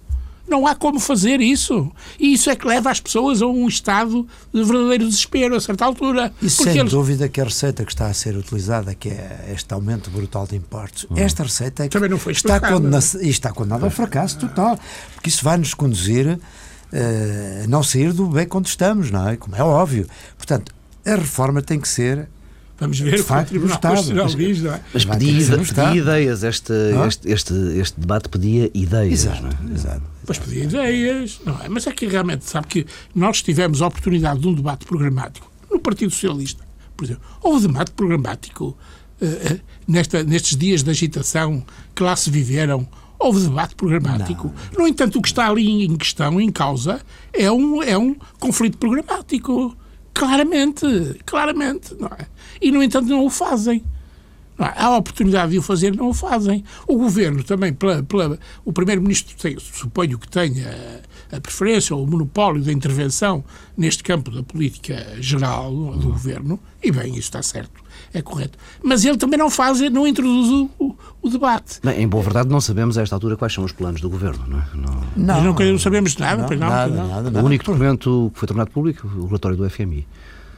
Não 0.46 0.66
há 0.66 0.74
como 0.74 0.98
fazer 0.98 1.40
isso. 1.40 1.90
E 2.18 2.34
isso 2.34 2.50
é 2.50 2.56
que 2.56 2.66
leva 2.66 2.90
as 2.90 3.00
pessoas 3.00 3.40
a 3.40 3.46
um 3.46 3.68
estado 3.68 4.26
de 4.52 4.64
verdadeiro 4.64 5.06
desespero 5.06 5.54
a 5.54 5.60
certa 5.60 5.84
altura. 5.84 6.32
E 6.42 6.50
sem 6.50 6.76
eles... 6.76 6.90
dúvida 6.90 7.28
que 7.28 7.40
a 7.40 7.44
receita 7.44 7.84
que 7.84 7.92
está 7.92 8.08
a 8.08 8.12
ser 8.14 8.36
utilizada, 8.36 8.92
que 8.94 9.10
é 9.10 9.52
este 9.54 9.72
aumento 9.72 10.10
brutal 10.10 10.46
de 10.46 10.56
impostos, 10.56 11.06
hum. 11.08 11.14
esta 11.16 11.44
receita 11.44 11.84
é 11.84 11.88
que 11.88 11.92
Também 11.92 12.10
não 12.10 12.18
foi 12.18 12.32
está, 12.32 12.60
condena 12.60 12.98
está 12.98 13.52
condenada 13.52 13.84
ao 13.84 13.90
fracasso 13.90 14.38
total. 14.40 14.78
Porque 15.14 15.28
isso 15.28 15.44
vai 15.44 15.56
nos 15.56 15.72
conduzir 15.72 16.26
uh, 16.26 17.64
a 17.64 17.68
não 17.68 17.82
sair 17.82 18.12
do 18.12 18.26
bem 18.26 18.48
onde 18.52 18.68
estamos, 18.68 19.10
não 19.10 19.28
é? 19.28 19.36
Como 19.36 19.54
é 19.54 19.62
óbvio. 19.62 20.08
Portanto, 20.36 20.74
a 21.06 21.14
reforma 21.14 21.62
tem 21.62 21.78
que 21.78 21.88
ser 21.88 22.28
Vamos 22.80 22.98
ver 22.98 23.16
de 23.16 23.20
o 23.20 23.24
facto, 23.24 23.50
que 23.50 23.58
o 23.58 23.60
Tribunal 23.60 23.78
Constitucional 23.78 24.26
diz, 24.28 24.62
não 24.62 24.72
é? 24.72 24.80
Mas 24.94 25.04
pedia, 25.04 25.58
pedia 25.58 25.96
ideias, 25.96 26.42
este, 26.42 26.72
ah? 26.72 27.06
este, 27.06 27.28
este, 27.28 27.54
este, 27.78 28.00
debate 28.00 28.28
pedia 28.30 28.70
ideias. 28.72 29.12
Exato, 29.12 29.42
não 29.42 29.50
é? 29.50 29.74
exato. 29.74 30.02
Pois 30.24 30.38
pedia 30.38 30.64
ideias, 30.64 31.40
não 31.44 31.60
é? 31.60 31.68
Mas 31.68 31.86
é 31.86 31.92
que 31.92 32.06
realmente, 32.06 32.46
sabe 32.46 32.66
que 32.68 32.86
nós 33.14 33.42
tivemos 33.42 33.82
a 33.82 33.86
oportunidade 33.86 34.40
de 34.40 34.48
um 34.48 34.54
debate 34.54 34.86
programático 34.86 35.50
no 35.70 35.78
Partido 35.78 36.10
Socialista, 36.10 36.64
por 36.96 37.04
exemplo. 37.04 37.22
Houve 37.42 37.66
debate 37.66 37.90
programático 37.92 38.76
uh, 39.20 39.60
nesta, 39.86 40.24
nestes 40.24 40.56
dias 40.56 40.82
de 40.82 40.90
agitação 40.90 41.62
que 41.94 42.02
lá 42.02 42.16
se 42.16 42.30
viveram 42.30 42.88
houve 43.18 43.40
debate 43.40 43.74
programático. 43.74 44.52
Não. 44.72 44.84
No 44.84 44.88
entanto, 44.88 45.18
o 45.18 45.22
que 45.22 45.28
está 45.28 45.48
ali 45.48 45.84
em 45.84 45.94
questão, 45.96 46.40
em 46.40 46.50
causa, 46.50 47.02
é 47.30 47.52
um, 47.52 47.82
é 47.82 47.96
um 47.96 48.16
conflito 48.38 48.78
programático. 48.78 49.76
Claramente, 50.20 50.86
claramente, 51.24 51.94
não 51.98 52.08
é? 52.08 52.26
E, 52.60 52.70
no 52.70 52.82
entanto, 52.82 53.08
não 53.08 53.24
o 53.24 53.30
fazem. 53.30 53.82
Há 54.58 54.88
a 54.88 54.98
oportunidade 54.98 55.52
de 55.52 55.58
o 55.58 55.62
fazer, 55.62 55.96
não 55.96 56.10
o 56.10 56.12
fazem. 56.12 56.62
O 56.86 56.98
governo 56.98 57.42
também, 57.42 57.72
pela, 57.72 58.02
pela 58.02 58.38
o 58.62 58.70
primeiro-ministro, 58.70 59.34
suponho 59.58 60.18
que 60.18 60.28
tenha 60.28 61.00
a 61.32 61.40
preferência 61.40 61.96
ou 61.96 62.04
o 62.04 62.06
monopólio 62.06 62.62
da 62.62 62.70
intervenção 62.70 63.42
neste 63.74 64.02
campo 64.02 64.30
da 64.30 64.42
política 64.42 65.16
geral 65.20 65.72
do 65.72 66.08
governo, 66.08 66.60
e 66.82 66.92
bem, 66.92 67.12
isso 67.12 67.20
está 67.20 67.42
certo, 67.42 67.82
é 68.12 68.22
correto. 68.22 68.58
Mas 68.82 69.04
ele 69.04 69.16
também 69.16 69.38
não 69.38 69.48
faz, 69.48 69.80
não 69.90 70.06
introduz 70.06 70.48
o, 70.48 70.70
o, 70.78 70.96
o 71.22 71.28
debate. 71.30 71.80
em 71.96 72.08
boa 72.08 72.22
verdade, 72.22 72.48
não 72.48 72.60
sabemos 72.60 72.98
a 72.98 73.02
esta 73.02 73.14
altura 73.14 73.36
quais 73.36 73.52
são 73.52 73.64
os 73.64 73.72
planos 73.72 74.00
do 74.00 74.10
governo, 74.10 74.44
não 74.46 74.58
é? 74.58 74.64
Não, 74.74 75.42
não, 75.42 75.54
não, 75.54 75.72
não 75.72 75.78
sabemos 75.78 76.16
nada, 76.16 76.42
não, 76.42 76.48
não, 76.48 76.58
nada, 76.58 76.94
não. 76.94 77.08
Nada, 77.08 77.22
nada, 77.30 77.42
O 77.42 77.46
único 77.46 77.64
documento 77.64 78.30
que 78.32 78.40
foi 78.40 78.48
tornado 78.48 78.70
público, 78.70 79.06
o 79.06 79.26
relatório 79.26 79.56
do 79.56 79.68
FMI. 79.68 80.06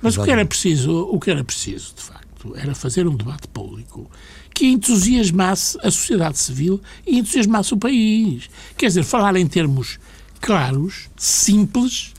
Mas 0.00 0.16
o 0.16 0.24
que 0.24 0.30
era 0.30 0.44
preciso, 0.44 1.08
o 1.10 1.20
que 1.20 1.30
era 1.30 1.44
preciso, 1.44 1.94
de 1.94 2.02
facto, 2.02 2.54
era 2.56 2.74
fazer 2.74 3.06
um 3.06 3.14
debate 3.14 3.46
público 3.48 4.10
que 4.54 4.66
entusiasmasse 4.66 5.78
a 5.78 5.90
sociedade 5.90 6.38
civil 6.38 6.80
e 7.06 7.18
entusiasmasse 7.18 7.72
o 7.72 7.76
país. 7.76 8.50
Quer 8.76 8.86
dizer, 8.86 9.04
falar 9.04 9.36
em 9.36 9.46
termos 9.46 9.98
claros, 10.40 11.08
simples, 11.16 12.12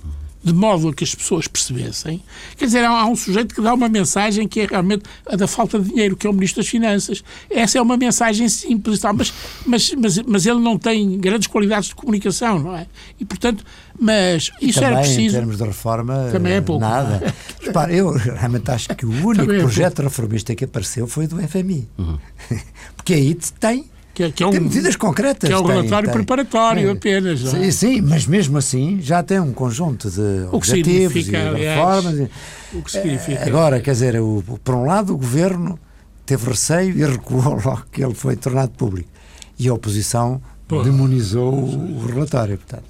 de 0.44 0.54
modo 0.54 0.90
a 0.90 0.94
que 0.94 1.04
as 1.04 1.16
pessoas 1.16 1.48
percebessem. 1.48 2.22
Quer 2.58 2.66
dizer, 2.66 2.84
há, 2.84 3.06
um 3.06 3.16
sujeito 3.16 3.56
que 3.56 3.62
dá 3.62 3.74
uma 3.74 3.88
mensagem 3.88 4.48
que 4.48 4.60
é 4.60 4.66
realmente 4.66 5.04
a 5.26 5.36
da 5.36 5.48
falta 5.48 5.80
de 5.80 5.90
dinheiro, 5.90 6.18
que 6.18 6.28
é 6.28 6.30
o 6.30 6.34
Ministro 6.34 6.62
das 6.62 6.70
Finanças. 6.70 7.24
Essa 7.50 7.78
é 7.78 7.82
uma 7.82 7.96
mensagem 7.96 8.50
simples, 8.50 9.00
tal, 9.00 9.14
mas, 9.14 9.34
mas, 9.66 9.94
mas, 9.94 10.18
mas 10.20 10.46
ele 10.46 10.60
não 10.60 10.78
tem 10.78 11.18
grandes 11.18 11.48
qualidades 11.48 11.90
de 11.90 11.96
comunicação, 11.96 12.60
não 12.60 12.76
é? 12.76 12.88
E, 13.20 13.24
portanto, 13.24 13.64
mas 13.98 14.52
isso 14.62 14.80
também, 14.80 14.96
era 14.96 15.02
preciso. 15.02 15.36
em 15.36 15.40
termos 15.40 15.58
de 15.58 15.64
reforma, 15.64 16.30
também 16.32 16.54
é 16.54 16.62
pouco. 16.62 16.82
nada. 16.82 17.34
Repara, 17.62 17.94
eu 17.94 18.12
realmente 18.12 18.70
acho 18.70 18.90
que 18.90 19.06
o 19.06 19.26
único 19.26 19.52
é 19.52 19.60
projeto 19.60 19.96
pouco. 19.96 20.10
reformista 20.10 20.54
que 20.56 20.66
apareceu 20.66 21.08
foi 21.08 21.26
do 21.26 21.38
FMI. 21.48 21.88
Uhum. 21.98 22.18
Porque 22.98 23.14
aí 23.14 23.38
tem 23.60 23.86
que, 24.14 24.24
é, 24.24 24.32
que 24.32 24.44
é 24.44 24.48
um, 24.48 24.52
tem 24.52 24.60
medidas 24.60 24.96
concretas. 24.96 25.50
Que 25.50 25.54
é 25.54 25.58
um 25.58 25.64
relatório 25.64 26.10
tem, 26.10 26.18
preparatório 26.18 26.84
tem. 26.84 26.92
apenas. 26.92 27.40
Sim, 27.40 27.72
sim, 27.72 28.02
mas 28.02 28.28
mesmo 28.28 28.58
assim 28.58 29.00
já 29.02 29.24
tem 29.24 29.40
um 29.40 29.52
conjunto 29.52 30.10
de 30.10 30.48
o 30.52 30.56
objetivos 30.56 31.28
e 31.28 31.36
aliás, 31.36 31.78
reformas. 31.78 32.30
O 32.74 32.82
que 32.82 32.92
significa. 32.92 33.46
Agora, 33.46 33.80
quer 33.80 33.92
dizer, 33.92 34.20
o, 34.22 34.44
por 34.64 34.76
um 34.76 34.86
lado, 34.86 35.14
o 35.14 35.18
governo 35.18 35.80
teve 36.26 36.48
receio 36.48 36.96
e 36.96 37.06
recuou 37.10 37.60
logo 37.64 37.84
que 37.92 38.04
ele 38.04 38.14
foi 38.14 38.36
tornado 38.36 38.72
público. 38.72 39.10
E 39.58 39.68
a 39.68 39.74
oposição 39.74 40.42
demonizou 40.84 41.54
o 41.54 42.06
relatório. 42.08 42.58
Portanto. 42.58 42.84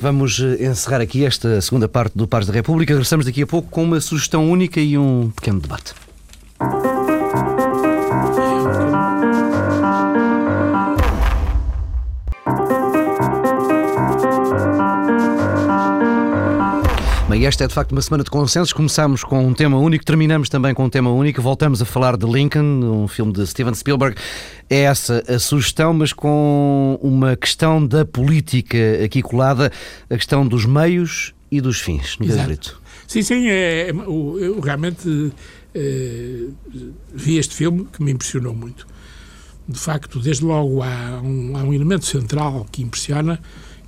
Vamos 0.00 0.40
eh, 0.40 0.64
encerrar 0.64 1.00
aqui 1.00 1.24
esta 1.24 1.60
segunda 1.60 1.88
parte 1.88 2.16
do 2.16 2.26
Pares 2.26 2.48
da 2.48 2.52
República. 2.52 2.92
Regressamos 2.92 3.26
daqui 3.26 3.42
a 3.42 3.46
pouco 3.46 3.68
com 3.68 3.84
uma 3.84 4.00
sugestão 4.00 4.50
única 4.50 4.80
e 4.80 4.98
um 4.98 5.30
pequeno 5.30 5.60
debate. 5.60 5.94
E 17.38 17.46
esta 17.46 17.62
é 17.62 17.68
de 17.68 17.72
facto 17.72 17.92
uma 17.92 18.02
semana 18.02 18.24
de 18.24 18.30
consensos. 18.30 18.72
Começámos 18.72 19.22
com 19.22 19.46
um 19.46 19.54
tema 19.54 19.78
único, 19.78 20.04
terminamos 20.04 20.48
também 20.48 20.74
com 20.74 20.86
um 20.86 20.90
tema 20.90 21.12
único. 21.12 21.40
Voltamos 21.40 21.80
a 21.80 21.84
falar 21.84 22.16
de 22.16 22.26
Lincoln, 22.26 23.04
um 23.04 23.06
filme 23.06 23.32
de 23.32 23.46
Steven 23.46 23.72
Spielberg. 23.74 24.16
É 24.68 24.80
essa 24.80 25.22
a 25.28 25.38
sugestão, 25.38 25.94
mas 25.94 26.12
com 26.12 26.98
uma 27.00 27.36
questão 27.36 27.86
da 27.86 28.04
política 28.04 28.76
aqui 29.04 29.22
colada, 29.22 29.70
a 30.10 30.16
questão 30.16 30.44
dos 30.44 30.66
meios 30.66 31.32
e 31.48 31.60
dos 31.60 31.80
fins. 31.80 32.18
No 32.18 32.26
Exato. 32.26 32.82
Sim, 33.06 33.22
sim, 33.22 33.46
é, 33.46 33.90
é, 33.90 33.90
eu 33.90 34.58
realmente 34.58 35.32
é, 35.72 36.44
vi 37.14 37.38
este 37.38 37.54
filme 37.54 37.86
que 37.92 38.02
me 38.02 38.10
impressionou 38.10 38.52
muito. 38.52 38.84
De 39.68 39.78
facto, 39.78 40.18
desde 40.18 40.44
logo 40.44 40.82
há 40.82 41.20
um, 41.22 41.56
há 41.56 41.62
um 41.62 41.72
elemento 41.72 42.04
central 42.04 42.66
que 42.72 42.82
impressiona 42.82 43.38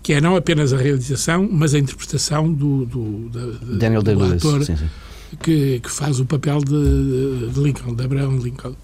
que 0.02 0.14
é 0.14 0.20
não 0.20 0.36
apenas 0.36 0.72
a 0.72 0.76
realização, 0.76 1.48
mas 1.50 1.74
a 1.74 1.78
interpretação 1.78 2.52
do, 2.52 2.86
do, 2.86 3.28
da, 3.28 3.76
Daniel 3.78 4.02
do 4.02 4.16
Day 4.16 4.32
ator 4.36 4.64
sim, 4.64 4.76
sim. 4.76 4.88
Que, 5.40 5.80
que 5.80 5.90
faz 5.90 6.18
o 6.18 6.26
papel 6.26 6.58
de, 6.58 7.50
de 7.52 7.60
Lincoln, 7.60 7.94
de 7.94 8.04
Abraham 8.04 8.38
Lincoln. 8.38 8.74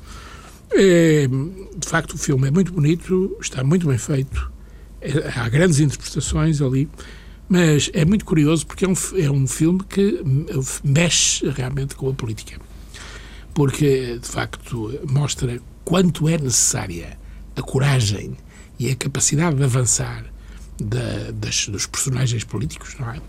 É, 0.70 1.26
de 1.26 1.88
facto, 1.88 2.14
o 2.14 2.18
filme 2.18 2.48
é 2.48 2.50
muito 2.50 2.72
bonito, 2.72 3.36
está 3.40 3.64
muito 3.64 3.86
bem 3.86 3.98
feito, 3.98 4.50
é, 5.00 5.32
há 5.34 5.48
grandes 5.48 5.80
interpretações 5.80 6.60
ali, 6.60 6.88
mas 7.48 7.90
é 7.92 8.04
muito 8.04 8.24
curioso 8.24 8.66
porque 8.66 8.84
é 8.84 8.88
um, 8.88 8.94
é 9.16 9.30
um 9.30 9.46
filme 9.46 9.80
que 9.88 10.20
mexe 10.84 11.48
realmente 11.48 11.94
com 11.94 12.08
a 12.08 12.12
política. 12.12 12.60
Porque, 13.54 14.18
de 14.20 14.28
facto, 14.28 14.92
mostra 15.08 15.58
quanto 15.84 16.28
é 16.28 16.36
necessária 16.36 17.18
a 17.56 17.62
coragem 17.62 18.36
e 18.78 18.90
a 18.90 18.94
capacidade 18.94 19.56
de 19.56 19.64
avançar 19.64 20.24
da, 20.80 21.30
das, 21.32 21.68
dos 21.68 21.86
personagens 21.86 22.44
políticos, 22.44 22.96
não 22.98 23.10
é? 23.10 23.20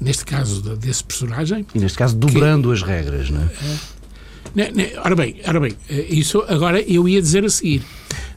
Neste 0.00 0.24
caso, 0.24 0.60
desse 0.76 1.02
personagem. 1.02 1.66
E 1.74 1.78
neste 1.78 1.96
caso, 1.96 2.16
dobrando 2.16 2.68
que, 2.68 2.74
as 2.74 2.82
regras, 2.82 3.30
não 3.30 3.42
é? 3.42 3.50
é 4.56 5.00
ora 5.02 5.16
bem, 5.16 5.40
ora 5.46 5.60
bem, 5.60 5.76
eh, 5.88 6.06
isso 6.10 6.44
agora 6.48 6.80
eu 6.82 7.08
ia 7.08 7.20
dizer 7.20 7.44
a 7.44 7.50
seguir. 7.50 7.82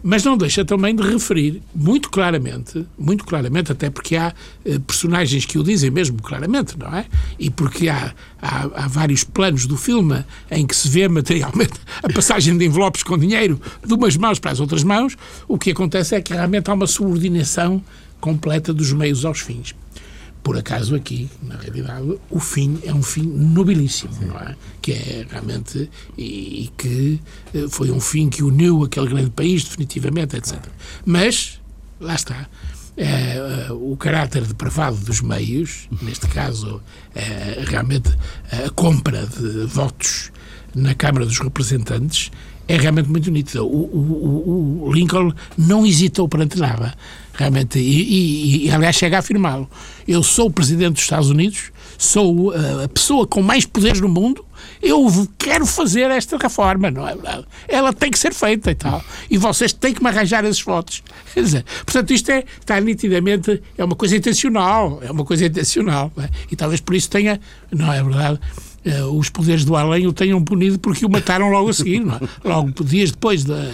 Mas 0.01 0.23
não 0.23 0.37
deixa 0.37 0.63
também 0.63 0.95
de 0.95 1.03
referir 1.03 1.61
muito 1.75 2.09
claramente, 2.09 2.85
muito 2.97 3.25
claramente, 3.25 3.73
até 3.73 3.89
porque 3.89 4.15
há 4.15 4.33
eh, 4.65 4.79
personagens 4.79 5.45
que 5.45 5.59
o 5.59 5.63
dizem 5.63 5.91
mesmo 5.91 6.21
claramente, 6.21 6.77
não 6.77 6.95
é? 6.95 7.05
E 7.37 7.49
porque 7.49 7.89
há, 7.89 8.13
há, 8.41 8.63
há, 8.73 8.87
vários 8.87 9.25
planos 9.25 9.65
do 9.65 9.75
filme 9.75 10.23
em 10.49 10.65
que 10.65 10.73
se 10.73 10.87
vê 10.87 11.07
materialmente 11.09 11.73
a 12.01 12.07
passagem 12.13 12.57
de 12.57 12.65
envelopes 12.65 13.03
com 13.03 13.17
dinheiro 13.17 13.59
de 13.85 13.93
umas 13.93 14.15
mãos 14.15 14.39
para 14.39 14.51
as 14.51 14.61
outras 14.61 14.83
mãos, 14.83 15.17
o 15.47 15.57
que 15.57 15.71
acontece 15.71 16.15
é 16.15 16.21
que 16.21 16.31
realmente 16.31 16.69
há 16.69 16.73
uma 16.73 16.87
subordinação 16.87 17.83
completa 18.19 18.73
dos 18.73 18.91
meios 18.91 19.25
aos 19.25 19.39
fins. 19.39 19.75
Por 20.41 20.58
acaso 20.58 20.95
aqui, 20.95 21.29
na 21.43 21.55
realidade, 21.58 22.17
o 22.29 22.39
fim 22.39 22.79
é 22.84 22.93
um 22.93 23.03
fim 23.03 23.23
nobilíssimo, 23.23 24.13
Sim. 24.13 24.25
não 24.25 24.38
é? 24.38 24.55
Que 24.82 24.93
é 24.93 25.27
realmente 25.29 25.89
e, 26.17 26.63
e, 26.63 26.71
que 26.77 27.19
eh, 27.53 27.65
foi 27.69 27.91
um 27.91 27.99
fim 27.99 28.29
que 28.29 28.41
uniu 28.41 28.84
aquele 28.86 29.10
grande 29.10 29.29
país 29.32 29.63
definitivamente, 29.65 30.38
etc. 30.38 30.58
Mas 31.05 31.60
lá 31.99 32.15
está. 32.15 32.47
É, 32.95 33.67
o 33.71 33.95
caráter 33.97 34.45
depravado 34.45 34.97
dos 34.97 35.21
meios, 35.21 35.88
neste 36.01 36.27
caso, 36.34 36.82
é, 37.13 37.63
realmente 37.67 38.10
a 38.51 38.69
compra 38.71 39.25
de 39.25 39.65
votos 39.65 40.32
na 40.73 40.95
Câmara 40.95 41.25
dos 41.25 41.39
Representantes, 41.39 42.32
é 42.67 42.77
realmente 42.77 43.10
muito 43.10 43.29
nítido. 43.29 43.65
O, 43.65 43.86
o, 43.86 44.88
o 44.88 44.93
Lincoln 44.93 45.34
não 45.58 45.86
hesitou 45.86 46.29
perante 46.29 46.58
nada 46.58 46.95
realmente, 47.39 47.80
e, 47.80 48.63
e, 48.63 48.67
e 48.67 48.71
aliás 48.71 48.95
chega 48.95 49.15
a 49.15 49.19
afirmá-lo. 49.19 49.69
Eu 50.06 50.21
sou 50.21 50.47
o 50.47 50.52
presidente 50.52 50.93
dos 50.93 51.04
Estados 51.04 51.30
Unidos, 51.30 51.71
sou 51.97 52.52
a, 52.52 52.84
a 52.84 52.88
pessoa 52.89 53.25
com 53.25 53.41
mais 53.41 53.65
poderes 53.65 54.02
no 54.02 54.10
mundo, 54.10 54.45
eu 54.82 55.10
quero 55.38 55.65
fazer 55.65 56.12
esta 56.12 56.38
reforma, 56.38 56.91
não 56.91 57.08
é 57.08 57.13
verdade? 57.13 57.45
Ela 57.67 57.93
tem 57.93 58.12
que 58.12 58.19
ser 58.19 58.34
feita 58.34 58.71
e 58.71 58.75
tal. 58.75 59.02
E 59.30 59.38
vocês 59.38 59.71
têm 59.71 59.93
que 59.93 60.04
me 60.04 60.10
arranjar 60.10 60.43
esses 60.43 60.62
votos. 60.62 61.02
Quer 61.34 61.43
dizer, 61.43 61.65
portanto, 61.86 62.12
isto 62.12 62.30
é, 62.30 62.43
está 62.60 62.80
nitidamente, 62.80 63.62
é 63.78 63.84
uma 63.84 63.95
coisa 63.95 64.17
intencional, 64.17 64.99
é 65.02 65.10
uma 65.10 65.23
coisa 65.23 65.45
intencional. 65.45 66.12
É? 66.17 66.30
E 66.52 66.56
talvez 66.58 66.82
por 66.82 66.93
isso 66.95 67.10
tenha, 67.10 67.39
não 67.71 67.91
é 67.91 68.04
verdade, 68.04 68.39
uh, 68.86 69.17
os 69.17 69.30
poderes 69.30 69.63
do 69.63 69.78
além 69.78 70.08
o 70.08 70.13
tenham 70.13 70.43
punido 70.43 70.78
porque 70.78 71.06
o 71.06 71.10
mataram 71.10 71.49
logo 71.49 71.69
a 71.69 71.73
seguir, 71.73 72.02
é? 72.02 72.47
Logo, 72.47 72.84
dias 72.84 73.12
depois, 73.12 73.45
da, 73.45 73.71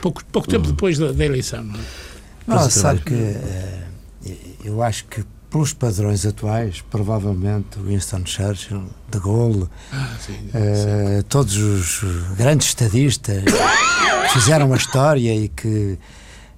pouco, 0.00 0.24
pouco 0.26 0.48
tempo 0.48 0.66
depois 0.66 0.98
da, 0.98 1.12
da 1.12 1.24
eleição, 1.24 1.62
não 1.62 1.74
é? 1.74 2.13
Não, 2.46 2.70
sabe 2.70 3.00
que 3.00 3.14
uh, 3.14 4.36
eu 4.64 4.82
acho 4.82 5.04
que 5.06 5.24
pelos 5.50 5.72
padrões 5.72 6.26
atuais, 6.26 6.82
provavelmente 6.90 7.78
Winston 7.78 8.26
Churchill, 8.26 8.84
De 9.08 9.20
Gaulle, 9.20 9.68
ah, 9.92 10.16
sim, 10.18 10.32
uh, 10.32 11.22
todos 11.24 11.56
os 11.56 12.00
grandes 12.36 12.68
estadistas 12.68 13.44
que 13.44 14.32
fizeram 14.32 14.72
a 14.72 14.76
história 14.76 15.34
e 15.34 15.48
que 15.48 15.98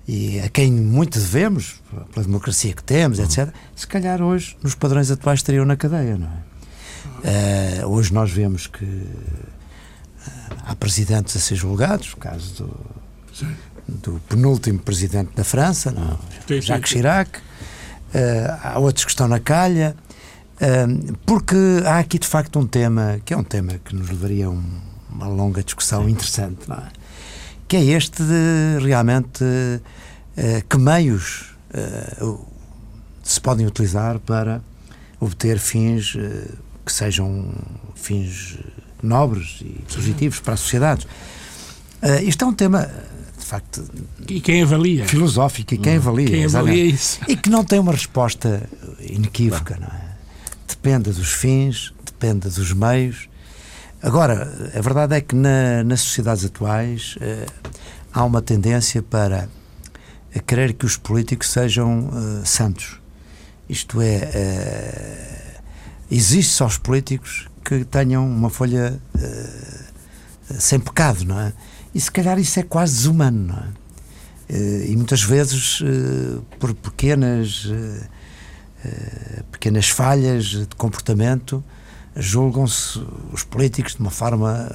e 0.08 0.38
a 0.38 0.48
quem 0.48 0.70
muito 0.70 1.18
devemos, 1.18 1.82
pela 2.14 2.24
democracia 2.24 2.72
que 2.72 2.82
temos, 2.82 3.18
etc., 3.18 3.52
se 3.74 3.88
calhar 3.88 4.22
hoje, 4.22 4.56
nos 4.62 4.76
padrões 4.76 5.10
atuais, 5.10 5.40
estariam 5.40 5.64
na 5.64 5.76
cadeia, 5.76 6.16
não 6.16 6.28
é? 6.28 7.82
Uh, 7.82 7.88
hoje 7.88 8.14
nós 8.14 8.30
vemos 8.30 8.68
que 8.68 9.02
há 10.64 10.76
presidentes 10.76 11.36
a 11.36 11.40
ser 11.40 11.56
julgados, 11.56 12.12
o 12.12 12.16
caso 12.18 12.54
do, 12.54 12.86
Sim 13.34 13.52
do 13.88 14.20
penúltimo 14.28 14.78
presidente 14.78 15.30
da 15.34 15.44
França, 15.44 15.90
não, 15.90 16.18
sim, 16.46 16.60
Jacques 16.60 16.90
sim, 16.90 16.96
Chirac. 16.96 17.38
Uh, 17.38 17.42
há 18.62 18.78
outros 18.78 19.04
que 19.04 19.10
estão 19.10 19.28
na 19.28 19.40
calha, 19.40 19.96
uh, 20.54 21.16
porque 21.26 21.56
há 21.84 21.98
aqui 21.98 22.18
de 22.18 22.26
facto 22.26 22.58
um 22.58 22.66
tema 22.66 23.20
que 23.24 23.34
é 23.34 23.36
um 23.36 23.44
tema 23.44 23.78
que 23.84 23.94
nos 23.94 24.08
levaria 24.08 24.46
a 24.46 24.50
um, 24.50 24.64
uma 25.10 25.26
longa 25.28 25.62
discussão 25.62 26.08
interessante, 26.08 26.68
não 26.68 26.76
é? 26.76 26.88
que 27.68 27.76
é 27.76 27.84
este 27.84 28.22
de 28.22 28.78
realmente 28.84 29.44
uh, 29.44 30.66
que 30.68 30.78
meios 30.78 31.54
se 33.22 33.38
podem 33.38 33.66
utilizar 33.66 34.18
para 34.20 34.62
obter 35.20 35.58
fins 35.58 36.16
que 36.86 36.92
sejam 36.92 37.52
fins 37.94 38.56
nobres 39.02 39.58
e 39.60 39.82
positivos 39.92 40.40
para 40.40 40.54
a 40.54 40.56
sociedade. 40.56 41.06
Uh, 42.02 42.22
isto 42.22 42.44
é 42.44 42.48
um 42.48 42.54
tema, 42.54 42.88
facto. 43.46 43.84
E 44.28 44.40
quem 44.40 44.62
avalia? 44.62 45.06
Filosófico, 45.06 45.74
e 45.74 45.78
quem 45.78 45.94
hum. 45.94 46.00
avalia. 46.00 46.26
Quem 46.26 46.44
avalia 46.44 46.84
isso. 46.84 47.20
E 47.28 47.36
que 47.36 47.48
não 47.48 47.64
tem 47.64 47.78
uma 47.78 47.92
resposta 47.92 48.68
inequívoca, 49.00 49.76
não, 49.76 49.86
não 49.86 49.94
é? 49.94 50.06
Depende 50.68 51.10
dos 51.10 51.32
fins, 51.32 51.94
depende 52.04 52.48
dos 52.48 52.72
meios. 52.72 53.28
Agora, 54.02 54.70
a 54.74 54.80
verdade 54.80 55.14
é 55.14 55.20
que 55.20 55.34
na, 55.34 55.82
nas 55.84 56.00
sociedades 56.00 56.44
atuais 56.44 57.16
uh, 57.16 57.72
há 58.12 58.24
uma 58.24 58.42
tendência 58.42 59.02
para 59.02 59.48
a 60.34 60.38
querer 60.40 60.74
que 60.74 60.84
os 60.84 60.96
políticos 60.96 61.50
sejam 61.50 62.08
uh, 62.08 62.44
santos. 62.44 63.00
Isto 63.68 64.00
é, 64.00 64.30
uh, 65.50 65.62
existe 66.10 66.52
só 66.52 66.66
os 66.66 66.78
políticos 66.78 67.48
que 67.64 67.84
tenham 67.84 68.24
uma 68.24 68.48
folha 68.48 69.00
sem 70.56 70.78
pecado, 70.78 71.24
não 71.24 71.40
é? 71.40 71.52
E 71.96 72.00
se 72.00 72.10
calhar 72.10 72.38
isso 72.38 72.60
é 72.60 72.62
quase 72.62 72.92
desumano, 72.92 73.46
não 73.46 73.56
é? 73.56 73.86
e 74.86 74.94
muitas 74.94 75.22
vezes 75.24 75.82
por 76.60 76.72
pequenas 76.74 77.68
pequenas 79.50 79.88
falhas 79.88 80.44
de 80.44 80.68
comportamento 80.76 81.64
julgam-se 82.14 83.02
os 83.32 83.42
políticos 83.42 83.94
de 83.94 84.00
uma 84.00 84.10
forma 84.10 84.70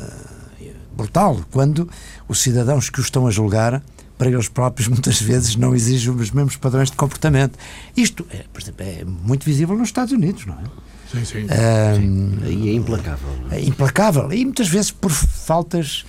brutal, 0.94 1.40
quando 1.52 1.90
os 2.28 2.42
cidadãos 2.42 2.90
que 2.90 3.00
os 3.00 3.06
estão 3.06 3.28
a 3.28 3.32
julgar 3.32 3.82
para 4.18 4.30
eles 4.30 4.50
próprios 4.50 4.88
muitas 4.90 5.22
vezes 5.22 5.56
não 5.56 5.74
exigem 5.74 6.14
os 6.14 6.32
mesmos 6.32 6.56
padrões 6.56 6.90
de 6.92 6.98
comportamento. 6.98 7.58
Isto, 7.96 8.26
é, 8.30 8.46
por 8.52 8.62
exemplo, 8.62 8.84
é 8.86 9.06
muito 9.06 9.46
visível 9.46 9.78
nos 9.78 9.90
Estados 9.90 10.12
Unidos, 10.12 10.46
não 10.46 10.56
é? 10.56 10.64
Sim, 11.12 11.26
sim. 11.26 11.44
Um, 11.44 12.46
sim. 12.46 12.64
E 12.64 12.70
é 12.70 12.74
implacável. 12.74 13.30
É? 13.52 13.58
é 13.58 13.66
implacável. 13.66 14.34
E 14.34 14.44
muitas 14.44 14.68
vezes 14.68 14.92
por 14.92 15.12
faltas 15.12 16.06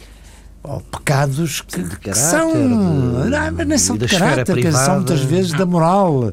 ou 0.62 0.80
pecados 0.80 1.60
que, 1.60 1.82
de 1.82 1.96
que 1.98 2.14
são. 2.14 2.52
De, 2.52 2.58
não, 3.30 3.52
mas 3.52 3.66
não 3.66 3.78
são 3.78 3.96
de 3.96 4.06
caráter, 4.06 4.56
que 4.56 4.72
são 4.72 4.96
muitas 4.96 5.20
vezes 5.20 5.52
da 5.52 5.66
moral. 5.66 6.24
Uh, 6.24 6.32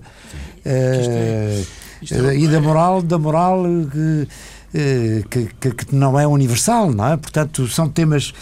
é, 0.65 1.63
é 2.11 2.35
e 2.37 2.47
da 2.47 2.61
moral, 2.61 3.01
da 3.01 3.17
moral 3.17 3.63
que, 3.91 4.27
eh, 4.73 5.23
que, 5.29 5.49
que, 5.59 5.71
que, 5.71 5.95
não 5.95 6.19
é 6.19 6.27
universal, 6.27 6.91
não 6.91 7.07
é? 7.07 7.17
Portanto, 7.17 7.67
são 7.67 7.89
temas 7.89 8.33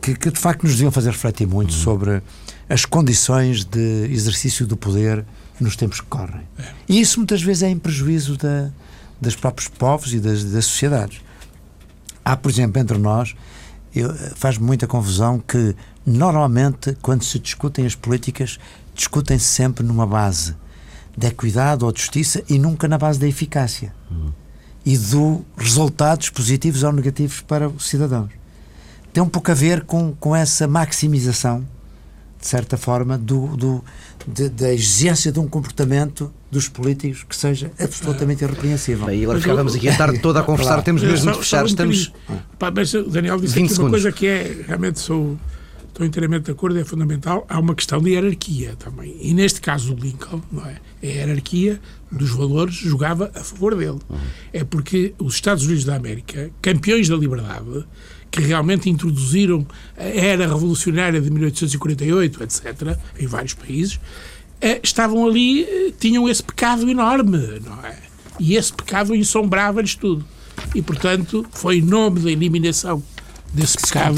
que, 0.00 0.14
de 0.14 0.38
facto 0.38 0.64
nos 0.64 0.72
deviam 0.72 0.92
fazer 0.92 1.10
refletir 1.10 1.46
muito 1.46 1.72
uhum. 1.72 1.80
sobre 1.80 2.22
as 2.68 2.84
condições 2.84 3.64
de 3.64 4.08
exercício 4.10 4.66
do 4.66 4.76
poder 4.76 5.24
nos 5.58 5.76
tempos 5.76 6.00
que 6.00 6.06
correm. 6.06 6.42
É. 6.58 6.64
E 6.88 7.00
isso 7.00 7.18
muitas 7.18 7.42
vezes 7.42 7.62
é 7.62 7.68
em 7.68 7.78
prejuízo 7.78 8.36
da, 8.36 8.70
dos 9.20 9.34
próprios 9.34 9.68
povos 9.68 10.12
e 10.14 10.20
das, 10.20 10.44
das 10.44 10.66
sociedades. 10.66 11.20
Há, 12.24 12.36
por 12.36 12.50
exemplo, 12.50 12.80
entre 12.80 12.98
nós, 12.98 13.34
faz 14.36 14.58
muita 14.58 14.86
confusão 14.86 15.38
que 15.38 15.74
normalmente, 16.06 16.96
quando 17.02 17.24
se 17.24 17.38
discutem 17.38 17.86
as 17.86 17.94
políticas, 17.94 18.58
discutem-se 18.94 19.44
sempre 19.44 19.84
numa 19.84 20.06
base 20.06 20.54
de 21.16 21.26
equidade 21.26 21.84
ou 21.84 21.92
de 21.92 22.00
justiça 22.00 22.42
e 22.48 22.58
nunca 22.58 22.86
na 22.86 22.96
base 22.96 23.18
da 23.18 23.26
eficácia 23.26 23.92
uhum. 24.10 24.32
e 24.84 24.96
do 24.96 25.44
resultados 25.56 26.30
positivos 26.30 26.82
ou 26.82 26.92
negativos 26.92 27.40
para 27.40 27.68
os 27.68 27.88
cidadãos. 27.88 28.30
Tem 29.12 29.22
um 29.22 29.28
pouco 29.28 29.50
a 29.50 29.54
ver 29.54 29.84
com, 29.84 30.12
com 30.12 30.34
essa 30.36 30.68
maximização 30.68 31.66
de 32.40 32.46
certa 32.46 32.76
forma, 32.76 33.18
do, 33.18 33.48
do, 33.56 33.84
de, 34.26 34.48
da 34.48 34.72
exigência 34.72 35.30
de 35.30 35.38
um 35.38 35.46
comportamento 35.46 36.32
dos 36.50 36.68
políticos 36.68 37.22
que 37.22 37.36
seja 37.36 37.70
absolutamente 37.78 38.42
irrepreensível. 38.42 39.06
Bem, 39.06 39.20
e 39.20 39.22
agora 39.24 39.40
ficávamos 39.40 39.74
aqui 39.74 39.88
a 39.88 39.96
tarde 39.96 40.18
toda 40.20 40.40
a 40.40 40.42
conversar, 40.44 40.70
claro. 40.70 40.82
temos 40.82 41.02
mesmo 41.02 41.32
de 41.32 41.38
fechar. 41.38 41.66
Estamos... 41.66 42.12
Pá, 42.58 42.72
mas 42.74 42.94
o 42.94 43.04
Daniel 43.04 43.38
disse 43.38 43.58
aqui 43.58 43.68
segundos. 43.68 43.78
uma 43.78 43.90
coisa 43.90 44.10
que 44.10 44.26
é, 44.26 44.64
realmente 44.66 44.98
sou, 45.00 45.38
estou 45.88 46.06
inteiramente 46.06 46.44
de 46.44 46.50
acordo, 46.52 46.78
é 46.78 46.84
fundamental, 46.84 47.44
há 47.46 47.58
uma 47.58 47.74
questão 47.74 48.00
de 48.00 48.10
hierarquia 48.10 48.74
também. 48.78 49.16
E 49.20 49.34
neste 49.34 49.60
caso 49.60 49.92
o 49.92 49.96
Lincoln, 49.96 50.40
não 50.50 50.64
é? 50.64 50.76
A 51.02 51.06
hierarquia 51.06 51.78
dos 52.10 52.30
valores 52.30 52.74
jogava 52.74 53.30
a 53.34 53.40
favor 53.40 53.76
dele. 53.76 53.98
Uhum. 54.08 54.18
É 54.50 54.64
porque 54.64 55.14
os 55.18 55.34
Estados 55.34 55.66
Unidos 55.66 55.84
da 55.84 55.94
América, 55.94 56.50
campeões 56.62 57.06
da 57.06 57.16
liberdade, 57.16 57.84
que 58.30 58.40
realmente 58.40 58.88
introduziram 58.88 59.66
a 59.96 60.04
era 60.04 60.46
revolucionária 60.46 61.20
de 61.20 61.30
1848, 61.30 62.42
etc., 62.42 62.96
em 63.18 63.26
vários 63.26 63.54
países, 63.54 63.98
eh, 64.60 64.80
estavam 64.82 65.26
ali, 65.26 65.64
eh, 65.64 65.92
tinham 65.98 66.28
esse 66.28 66.42
pecado 66.42 66.88
enorme, 66.88 67.60
não 67.64 67.84
é? 67.84 67.96
E 68.38 68.56
esse 68.56 68.72
pecado 68.72 69.14
ensombrava-lhes 69.14 69.94
tudo. 69.94 70.24
E, 70.74 70.82
portanto, 70.82 71.44
foi 71.50 71.78
em 71.78 71.82
nome 71.82 72.20
da 72.20 72.30
eliminação 72.30 73.02
desse 73.52 73.72
se 73.72 73.86
pecado 73.86 74.14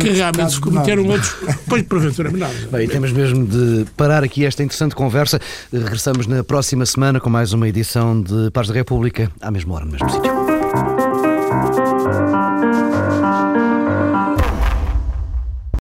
que 0.00 0.10
realmente 0.10 0.52
se 0.52 0.60
cometeram 0.60 1.06
outros, 1.06 1.36
pois 1.68 1.82
porventura 1.82 2.30
menores. 2.30 2.64
Bem, 2.70 2.88
temos 2.88 3.12
mesmo 3.12 3.46
de 3.46 3.86
parar 3.96 4.24
aqui 4.24 4.44
esta 4.44 4.62
interessante 4.62 4.94
conversa. 4.94 5.40
Regressamos 5.72 6.26
na 6.26 6.42
próxima 6.42 6.84
semana 6.84 7.20
com 7.20 7.30
mais 7.30 7.52
uma 7.52 7.68
edição 7.68 8.20
de 8.20 8.50
Paz 8.50 8.68
da 8.68 8.74
República, 8.74 9.30
à 9.40 9.50
mesma 9.50 9.74
hora, 9.74 9.84
no 9.84 9.92
mesmo 9.92 10.10
sítio. 10.10 10.93